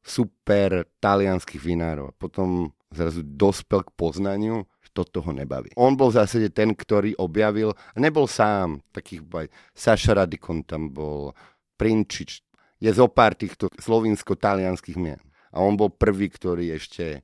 super 0.00 0.88
talianských 0.98 1.60
vinárov. 1.60 2.16
Potom 2.16 2.72
zrazu 2.90 3.20
dospel 3.24 3.84
k 3.84 3.94
poznaniu, 3.94 4.64
že 4.80 4.90
toto 4.92 5.20
ho 5.20 5.32
nebaví. 5.32 5.72
On 5.76 5.94
bol 5.94 6.10
v 6.10 6.24
zásade 6.24 6.48
ten, 6.52 6.72
ktorý 6.72 7.16
objavil, 7.20 7.72
a 7.72 7.96
nebol 8.00 8.24
sám, 8.28 8.80
takých 8.92 9.22
aj 9.28 9.46
Saša 9.72 10.12
Radikon 10.24 10.64
tam 10.64 10.90
bol, 10.92 11.36
Prinčič, 11.76 12.42
je 12.82 12.90
zo 12.90 13.06
pár 13.06 13.38
týchto 13.38 13.70
slovinsko-talianských 13.78 14.98
mien. 14.98 15.20
A 15.54 15.62
on 15.62 15.78
bol 15.78 15.92
prvý, 15.92 16.32
ktorý 16.32 16.74
ešte 16.74 17.22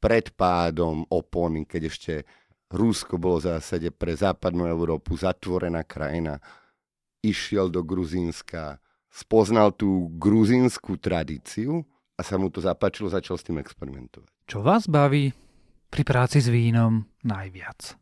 pred 0.00 0.32
pádom 0.36 1.04
opony, 1.08 1.64
keď 1.64 1.82
ešte 1.88 2.12
Rusko 2.74 3.22
bolo 3.22 3.38
v 3.38 3.54
zásade 3.54 3.94
pre 3.94 4.18
západnú 4.18 4.66
Európu 4.66 5.14
zatvorená 5.14 5.86
krajina. 5.86 6.42
Išiel 7.22 7.70
do 7.70 7.86
Gruzínska, 7.86 8.82
spoznal 9.14 9.70
tú 9.78 10.10
gruzínsku 10.18 10.98
tradíciu 10.98 11.86
a 12.18 12.20
sa 12.26 12.34
mu 12.34 12.50
to 12.50 12.58
zapáčilo, 12.58 13.06
začal 13.06 13.38
s 13.38 13.46
tým 13.46 13.62
experimentovať. 13.62 14.26
Čo 14.50 14.60
vás 14.60 14.90
baví 14.90 15.30
pri 15.86 16.02
práci 16.02 16.42
s 16.42 16.50
vínom 16.50 17.06
najviac? 17.22 17.94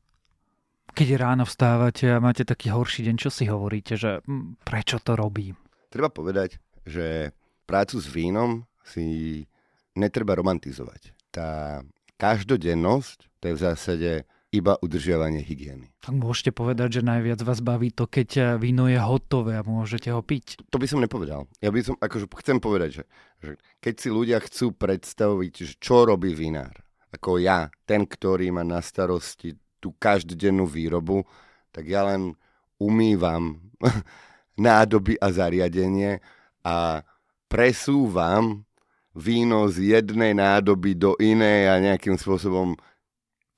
Keď 0.92 1.08
ráno 1.20 1.44
vstávate 1.44 2.16
a 2.16 2.20
máte 2.20 2.44
taký 2.44 2.72
horší 2.72 3.08
deň, 3.08 3.16
čo 3.16 3.30
si 3.32 3.48
hovoríte, 3.48 3.96
že 3.96 4.24
hm, 4.24 4.60
prečo 4.64 5.00
to 5.00 5.16
robím? 5.16 5.56
Treba 5.92 6.08
povedať, 6.08 6.56
že 6.88 7.36
prácu 7.68 7.96
s 8.00 8.08
vínom 8.08 8.64
si 8.84 9.44
netreba 9.96 10.36
romantizovať. 10.36 11.12
Tá 11.32 11.80
každodennosť, 12.16 13.18
to 13.40 13.44
je 13.48 13.54
v 13.56 13.64
zásade 13.64 14.10
iba 14.52 14.76
udržiavanie 14.84 15.40
hygieny. 15.40 15.88
Tak 16.04 16.12
môžete 16.12 16.52
povedať, 16.52 17.00
že 17.00 17.08
najviac 17.08 17.40
vás 17.40 17.64
baví 17.64 17.88
to, 17.88 18.04
keď 18.04 18.28
eh, 18.36 18.44
víno 18.60 18.84
je 18.86 19.00
hotové 19.00 19.56
a 19.56 19.64
môžete 19.64 20.12
ho 20.12 20.20
piť. 20.20 20.60
To 20.68 20.76
by 20.76 20.86
som 20.86 21.00
nepovedal. 21.00 21.48
Ja 21.64 21.72
by 21.72 21.80
som, 21.80 21.96
akože 21.96 22.28
chcem 22.44 22.60
povedať, 22.60 23.02
že, 23.02 23.04
že 23.40 23.50
keď 23.80 23.94
si 23.96 24.08
ľudia 24.12 24.38
chcú 24.44 24.76
predstaviť, 24.76 25.52
že 25.64 25.74
čo 25.80 26.04
robí 26.04 26.36
vinár, 26.36 26.76
ako 27.08 27.40
ja, 27.40 27.72
ten, 27.88 28.04
ktorý 28.04 28.52
má 28.52 28.60
na 28.60 28.84
starosti 28.84 29.56
tú 29.80 29.96
každodennú 29.96 30.68
výrobu, 30.68 31.24
tak 31.72 31.88
ja 31.88 32.04
len 32.04 32.36
umývam 32.76 33.72
nádoby 34.60 35.16
a 35.16 35.32
zariadenie 35.32 36.20
a 36.60 37.02
presúvam 37.48 38.68
víno 39.12 39.68
z 39.68 39.96
jednej 39.96 40.32
nádoby 40.32 40.96
do 40.96 41.12
inej 41.20 41.68
a 41.68 41.74
nejakým 41.80 42.16
spôsobom 42.16 42.76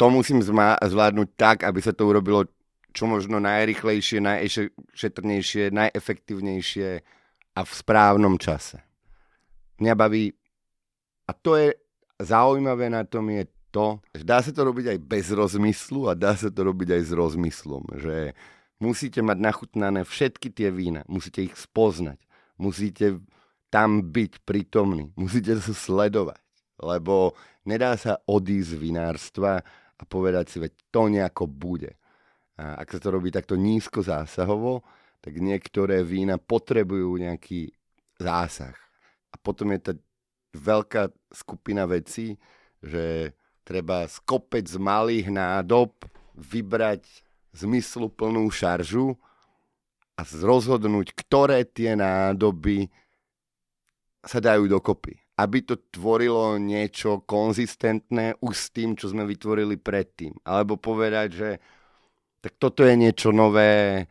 to 0.04 0.12
musím 0.12 0.44
zma- 0.44 0.76
zvládnuť 0.76 1.28
tak, 1.32 1.64
aby 1.64 1.80
sa 1.80 1.96
to 1.96 2.04
urobilo 2.04 2.44
čo 2.92 3.08
možno 3.08 3.40
najrychlejšie, 3.40 4.20
najšetrnejšie, 4.20 5.72
najefektívnejšie 5.72 6.88
a 7.56 7.60
v 7.64 7.72
správnom 7.72 8.36
čase. 8.36 8.84
Mňa 9.80 9.94
baví, 9.96 10.28
a 11.24 11.32
to 11.32 11.56
je 11.56 11.72
zaujímavé 12.20 12.92
na 12.92 13.08
tom 13.08 13.32
je 13.32 13.48
to, 13.72 13.98
že 14.12 14.22
dá 14.28 14.44
sa 14.44 14.52
to 14.52 14.60
robiť 14.60 14.92
aj 14.92 14.98
bez 15.08 15.32
rozmyslu 15.32 16.06
a 16.06 16.14
dá 16.14 16.36
sa 16.36 16.52
to 16.52 16.60
robiť 16.62 17.00
aj 17.00 17.02
s 17.08 17.12
rozmyslom, 17.16 17.84
že 17.96 18.36
musíte 18.78 19.24
mať 19.24 19.38
nachutnané 19.40 20.04
všetky 20.04 20.52
tie 20.52 20.68
vína, 20.68 21.02
musíte 21.08 21.42
ich 21.42 21.56
spoznať, 21.56 22.20
musíte 22.60 23.24
tam 23.72 24.04
byť 24.04 24.44
prítomní, 24.44 25.10
musíte 25.18 25.58
sa 25.58 25.74
sledovať, 25.74 26.44
lebo 26.78 27.34
nedá 27.66 27.98
sa 27.98 28.22
odísť 28.28 28.68
z 28.70 28.78
vinárstva 28.78 29.64
a 29.98 30.02
povedať 30.02 30.44
si, 30.50 30.56
veď 30.58 30.72
to 30.90 31.02
nejako 31.10 31.44
bude. 31.46 31.94
A 32.58 32.82
ak 32.82 32.94
sa 32.94 32.98
to 33.02 33.08
robí 33.14 33.34
takto 33.34 33.58
nízko 33.58 34.02
zásahovo, 34.02 34.82
tak 35.18 35.40
niektoré 35.40 36.04
vína 36.04 36.36
potrebujú 36.38 37.16
nejaký 37.18 37.72
zásah. 38.20 38.76
A 39.32 39.40
potom 39.40 39.72
je 39.74 39.80
tá 39.80 39.92
veľká 40.54 41.10
skupina 41.34 41.88
vecí, 41.88 42.38
že 42.78 43.34
treba 43.66 44.06
z 44.06 44.76
malých 44.76 45.32
nádob 45.32 45.90
vybrať 46.36 47.02
zmysluplnú 47.56 48.46
šaržu 48.50 49.16
a 50.14 50.22
rozhodnúť, 50.22 51.10
ktoré 51.16 51.66
tie 51.66 51.98
nádoby 51.98 52.86
sa 54.22 54.38
dajú 54.38 54.70
dokopy 54.70 55.23
aby 55.34 55.58
to 55.66 55.74
tvorilo 55.90 56.56
niečo 56.62 57.26
konzistentné 57.26 58.38
už 58.38 58.54
s 58.54 58.68
tým, 58.70 58.94
čo 58.94 59.10
sme 59.10 59.26
vytvorili 59.26 59.74
predtým. 59.74 60.38
Alebo 60.46 60.78
povedať, 60.78 61.28
že 61.34 61.50
tak 62.38 62.54
toto 62.60 62.86
je 62.86 62.94
niečo 62.94 63.34
nové, 63.34 64.04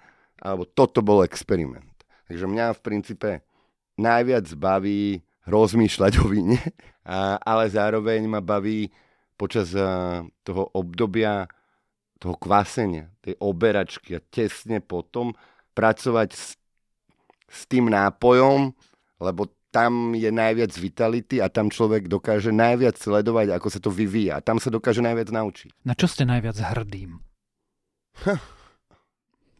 alebo 0.43 0.67
toto 0.67 0.99
bol 0.99 1.23
experiment. 1.23 1.87
Takže 2.27 2.43
mňa 2.49 2.65
v 2.75 2.83
princípe 2.83 3.29
najviac 3.95 4.49
baví 4.57 5.23
rozmýšľať 5.47 6.13
o 6.23 6.25
víne, 6.27 6.59
ale 7.43 7.71
zároveň 7.71 8.27
ma 8.27 8.43
baví 8.43 8.91
počas 9.37 9.71
toho 10.43 10.63
obdobia 10.75 11.47
toho 12.23 12.39
kvasenia, 12.39 13.11
tej 13.19 13.35
oberačky 13.43 14.15
a 14.15 14.23
tesne 14.23 14.79
potom 14.79 15.35
pracovať 15.75 16.29
s, 16.31 16.55
s 17.51 17.61
tým 17.67 17.91
nápojom, 17.91 18.71
lebo 19.19 19.51
tam 19.73 20.13
je 20.13 20.29
najviac 20.29 20.69
vitality 20.77 21.41
a 21.41 21.49
tam 21.49 21.73
človek 21.73 22.05
dokáže 22.05 22.53
najviac 22.53 22.93
sledovať, 22.93 23.57
ako 23.57 23.67
sa 23.73 23.79
to 23.81 23.89
vyvíja. 23.89 24.37
A 24.37 24.45
tam 24.45 24.61
sa 24.61 24.69
dokáže 24.69 25.01
najviac 25.01 25.33
naučiť. 25.33 25.81
Na 25.81 25.97
čo 25.97 26.05
ste 26.05 26.29
najviac 26.29 26.53
hrdým? 26.53 27.17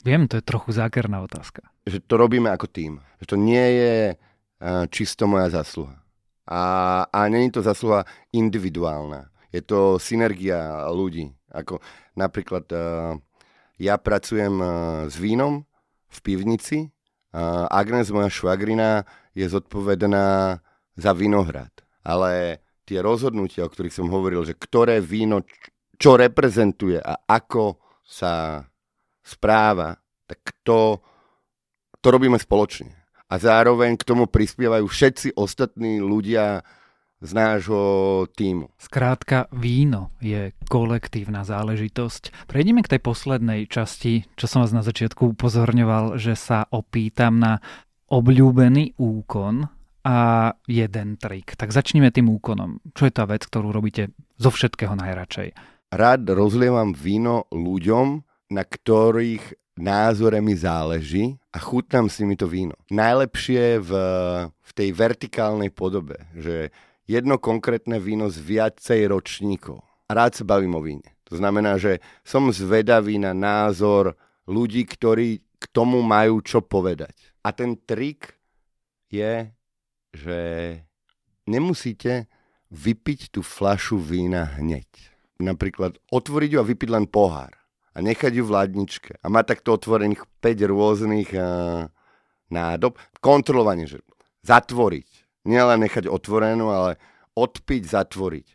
Viem, 0.06 0.30
to 0.30 0.38
je 0.38 0.46
trochu 0.46 0.70
zákerná 0.70 1.26
otázka. 1.26 1.66
Že 1.90 2.06
to 2.06 2.14
robíme 2.22 2.54
ako 2.54 2.70
tým. 2.70 3.02
Že 3.26 3.26
to 3.34 3.38
nie 3.42 3.66
je 3.82 3.96
uh, 4.14 4.86
čisto 4.94 5.26
moja 5.26 5.50
zasluha. 5.50 5.98
A, 6.46 6.62
a 7.10 7.20
není 7.32 7.50
to 7.50 7.66
zasluha 7.66 8.06
individuálna. 8.30 9.34
Je 9.50 9.66
to 9.66 9.98
synergia 9.98 10.86
ľudí. 10.94 11.34
Ako 11.50 11.82
napríklad 12.14 12.70
uh, 12.70 13.18
ja 13.82 13.98
pracujem 13.98 14.54
uh, 14.62 14.70
s 15.10 15.18
vínom 15.18 15.66
v 16.14 16.20
pivnici. 16.22 16.94
Agnes, 17.74 18.14
moja 18.14 18.30
švagrina, 18.30 19.10
je 19.34 19.46
zodpovedná 19.50 20.58
za 20.98 21.12
vinohrad. 21.14 21.74
Ale 22.06 22.62
tie 22.86 23.02
rozhodnutia, 23.02 23.66
o 23.66 23.72
ktorých 23.72 23.94
som 23.94 24.08
hovoril, 24.10 24.46
že 24.46 24.58
ktoré 24.58 25.02
víno 25.02 25.42
čo 25.98 26.20
reprezentuje 26.20 27.00
a 27.00 27.16
ako 27.30 27.80
sa 28.04 28.66
správa, 29.24 29.96
tak 30.28 30.42
to, 30.66 31.00
to 32.04 32.08
robíme 32.12 32.36
spoločne. 32.36 32.92
A 33.32 33.40
zároveň 33.40 33.98
k 33.98 34.04
tomu 34.04 34.28
prispievajú 34.28 34.86
všetci 34.86 35.40
ostatní 35.40 36.04
ľudia 36.04 36.62
z 37.24 37.32
nášho 37.32 37.84
týmu. 38.36 38.68
Skrátka, 38.76 39.48
víno 39.56 40.12
je 40.20 40.52
kolektívna 40.68 41.48
záležitosť. 41.48 42.52
Prejdeme 42.52 42.84
k 42.84 42.92
tej 42.92 43.02
poslednej 43.02 43.72
časti, 43.72 44.28
čo 44.36 44.46
som 44.46 44.60
vás 44.60 44.76
na 44.76 44.84
začiatku 44.84 45.32
upozorňoval, 45.32 46.20
že 46.20 46.36
sa 46.36 46.68
opýtam 46.68 47.40
na 47.40 47.64
obľúbený 48.14 48.94
úkon 49.02 49.66
a 50.06 50.18
jeden 50.70 51.18
trik. 51.18 51.58
Tak 51.58 51.74
začneme 51.74 52.14
tým 52.14 52.30
úkonom. 52.30 52.78
Čo 52.94 53.10
je 53.10 53.14
tá 53.16 53.26
vec, 53.26 53.50
ktorú 53.50 53.74
robíte 53.74 54.14
zo 54.38 54.54
všetkého 54.54 54.94
najradšej? 54.94 55.58
Rád 55.90 56.22
rozlievam 56.38 56.94
víno 56.94 57.50
ľuďom, 57.50 58.22
na 58.54 58.64
ktorých 58.66 59.58
názore 59.82 60.38
mi 60.46 60.54
záleží 60.54 61.42
a 61.50 61.58
chutnám 61.58 62.06
s 62.06 62.22
nimi 62.22 62.38
to 62.38 62.46
víno. 62.46 62.78
Najlepšie 62.94 63.82
v, 63.82 63.92
v 64.54 64.72
tej 64.78 64.90
vertikálnej 64.94 65.74
podobe, 65.74 66.30
že 66.38 66.70
jedno 67.10 67.42
konkrétne 67.42 67.98
víno 67.98 68.30
z 68.30 68.38
viacej 68.38 69.10
ročníkov. 69.10 69.82
Rád 70.06 70.38
sa 70.38 70.44
bavím 70.46 70.78
o 70.78 70.82
víne. 70.86 71.10
To 71.34 71.42
znamená, 71.42 71.82
že 71.82 71.98
som 72.22 72.54
zvedavý 72.54 73.18
na 73.18 73.34
názor 73.34 74.14
ľudí, 74.46 74.86
ktorí 74.86 75.42
k 75.58 75.66
tomu 75.74 76.06
majú 76.06 76.44
čo 76.46 76.62
povedať. 76.62 77.33
A 77.44 77.52
ten 77.52 77.76
trik 77.76 78.40
je, 79.12 79.52
že 80.16 80.40
nemusíte 81.44 82.32
vypiť 82.72 83.36
tú 83.36 83.46
flašu 83.46 84.00
vína 84.00 84.58
hneď. 84.58 84.88
Napríklad 85.44 86.00
otvoriť 86.10 86.50
ju 86.56 86.60
a 86.64 86.66
vypiť 86.66 86.90
len 86.90 87.06
pohár 87.06 87.54
a 87.94 87.98
nechať 88.02 88.42
ju 88.42 88.44
v 88.48 88.54
ladničke. 88.54 89.12
A 89.22 89.30
má 89.30 89.46
takto 89.46 89.78
otvorených 89.78 90.26
5 90.42 90.72
rôznych 90.74 91.30
uh, 91.38 91.92
nádob. 92.50 92.98
Kontrolovanie, 93.22 93.86
že 93.86 94.02
zatvoriť. 94.48 95.46
Nielen 95.46 95.86
nechať 95.86 96.10
otvorenú, 96.10 96.74
ale 96.74 96.98
odpiť, 97.38 97.82
zatvoriť. 97.94 98.48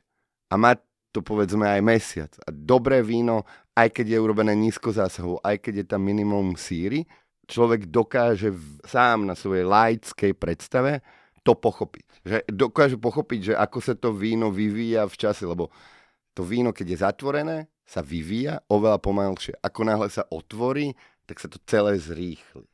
A 0.51 0.55
má 0.59 0.75
to 1.13 1.21
povedzme 1.21 1.69
aj 1.69 1.81
mesiac. 1.85 2.33
A 2.45 2.51
dobré 2.51 3.05
víno, 3.05 3.47
aj 3.79 3.95
keď 3.95 4.17
je 4.17 4.23
urobené 4.23 4.53
nízko 4.59 4.91
zásahu, 4.91 5.39
aj 5.45 5.63
keď 5.63 5.75
je 5.85 5.87
tam 5.87 6.03
minimum 6.03 6.59
síry, 6.59 7.07
človek 7.49 7.89
dokáže 7.89 8.53
sám 8.85 9.25
na 9.25 9.33
svojej 9.33 9.65
laickej 9.65 10.33
predstave 10.37 11.01
to 11.43 11.57
pochopiť. 11.57 12.05
Že 12.23 12.37
dokáže 12.53 12.97
pochopiť, 13.01 13.41
že 13.41 13.55
ako 13.57 13.79
sa 13.81 13.97
to 13.97 14.13
víno 14.13 14.53
vyvíja 14.53 15.09
v 15.09 15.17
čase, 15.17 15.49
lebo 15.49 15.73
to 16.37 16.45
víno, 16.45 16.77
keď 16.77 16.87
je 16.93 16.99
zatvorené, 17.03 17.59
sa 17.89 18.05
vyvíja 18.05 18.61
oveľa 18.69 19.01
pomalšie. 19.01 19.57
Ako 19.65 19.81
náhle 19.89 20.13
sa 20.13 20.29
otvorí, 20.29 20.93
tak 21.25 21.41
sa 21.41 21.49
to 21.49 21.57
celé 21.65 21.97
zrýchli. 21.97 22.69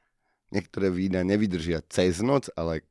Niektoré 0.50 0.90
vína 0.90 1.22
nevydržia 1.22 1.86
cez 1.86 2.18
noc, 2.18 2.50
ale 2.58 2.82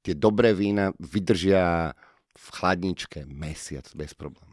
tie 0.00 0.16
dobré 0.16 0.56
vína 0.56 0.96
vydržia 0.96 1.92
v 2.32 2.46
chladničke 2.56 3.28
mesiac 3.28 3.84
bez 3.92 4.16
problémov. 4.16 4.48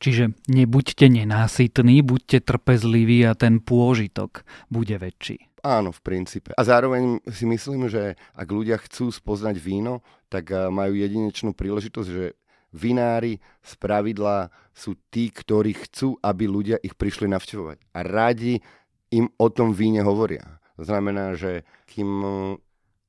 Čiže 0.00 0.36
nebuďte 0.48 1.08
nenásytní, 1.08 2.04
buďte 2.04 2.44
trpezliví 2.44 3.24
a 3.24 3.32
ten 3.32 3.60
pôžitok 3.60 4.44
bude 4.68 4.96
väčší. 5.00 5.53
Áno, 5.64 5.96
v 5.96 6.00
princípe. 6.04 6.52
A 6.52 6.60
zároveň 6.60 7.24
si 7.32 7.48
myslím, 7.48 7.88
že 7.88 8.20
ak 8.36 8.48
ľudia 8.52 8.76
chcú 8.84 9.08
spoznať 9.08 9.56
víno, 9.56 10.04
tak 10.28 10.52
majú 10.52 10.92
jedinečnú 10.92 11.56
príležitosť, 11.56 12.08
že 12.12 12.36
vinári 12.68 13.40
z 13.64 13.72
pravidla 13.80 14.52
sú 14.76 14.92
tí, 15.08 15.32
ktorí 15.32 15.72
chcú, 15.88 16.20
aby 16.20 16.44
ľudia 16.44 16.76
ich 16.84 16.92
prišli 16.92 17.32
navštevovať. 17.32 17.80
A 17.96 17.98
radi 18.04 18.60
im 19.08 19.32
o 19.40 19.48
tom 19.48 19.72
víne 19.72 20.04
hovoria. 20.04 20.60
To 20.76 20.84
znamená, 20.84 21.32
že 21.32 21.64
kým 21.88 22.10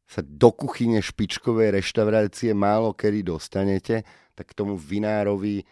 sa 0.07 0.21
do 0.23 0.53
kuchyne 0.55 1.01
špičkovej 1.03 1.75
reštaurácie 1.75 2.55
málo 2.55 2.95
kedy 2.95 3.25
dostanete, 3.25 4.07
tak 4.31 4.55
tomu 4.55 4.79
vinárovi 4.79 5.65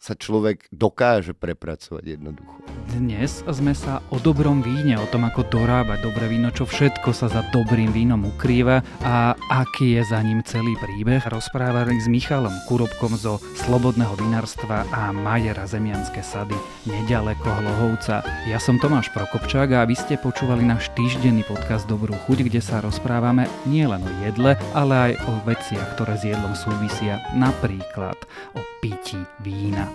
sa 0.00 0.16
človek 0.16 0.64
dokáže 0.72 1.36
prepracovať 1.36 2.16
jednoducho. 2.16 2.56
Dnes 2.88 3.44
sme 3.44 3.76
sa 3.76 4.00
o 4.08 4.16
dobrom 4.16 4.64
víne, 4.64 4.96
o 4.96 5.04
tom, 5.12 5.28
ako 5.28 5.44
dorábať 5.52 6.00
dobré 6.00 6.26
víno, 6.32 6.48
čo 6.48 6.64
všetko 6.64 7.12
sa 7.12 7.28
za 7.28 7.44
dobrým 7.52 7.92
vínom 7.92 8.24
ukrýva 8.24 8.80
a 9.04 9.36
aký 9.52 10.00
je 10.00 10.02
za 10.08 10.24
ním 10.24 10.40
celý 10.40 10.72
príbeh, 10.80 11.20
rozprávali 11.28 12.00
s 12.00 12.08
Michalom 12.08 12.56
Kurobkom 12.64 13.12
zo 13.20 13.36
Slobodného 13.60 14.16
vinárstva 14.16 14.88
a 14.88 15.12
Majera 15.12 15.68
Zemianské 15.68 16.24
sady 16.24 16.56
nedaleko 16.88 17.52
Hlohovca. 17.52 18.24
Ja 18.48 18.56
som 18.56 18.80
Tomáš 18.80 19.12
Prokopčák 19.12 19.68
a 19.76 19.84
vy 19.84 19.94
ste 20.00 20.16
počúvali 20.16 20.64
náš 20.64 20.88
týždenný 20.96 21.44
podcast 21.44 21.84
Dobrú 21.84 22.16
chuť, 22.24 22.48
kde 22.48 22.64
sa 22.64 22.80
rozprávame 22.80 23.44
nielen 23.68 24.00
o 24.00 24.10
jedle, 24.24 24.56
ale 24.72 25.12
aj 25.12 25.28
o 25.28 25.32
veciach, 25.44 25.94
ktoré 25.94 26.16
s 26.16 26.24
jedlom 26.24 26.56
súvisia, 26.56 27.20
napríklad 27.36 28.16
o 28.56 28.60
pití 28.80 29.20
vína. 29.44 29.89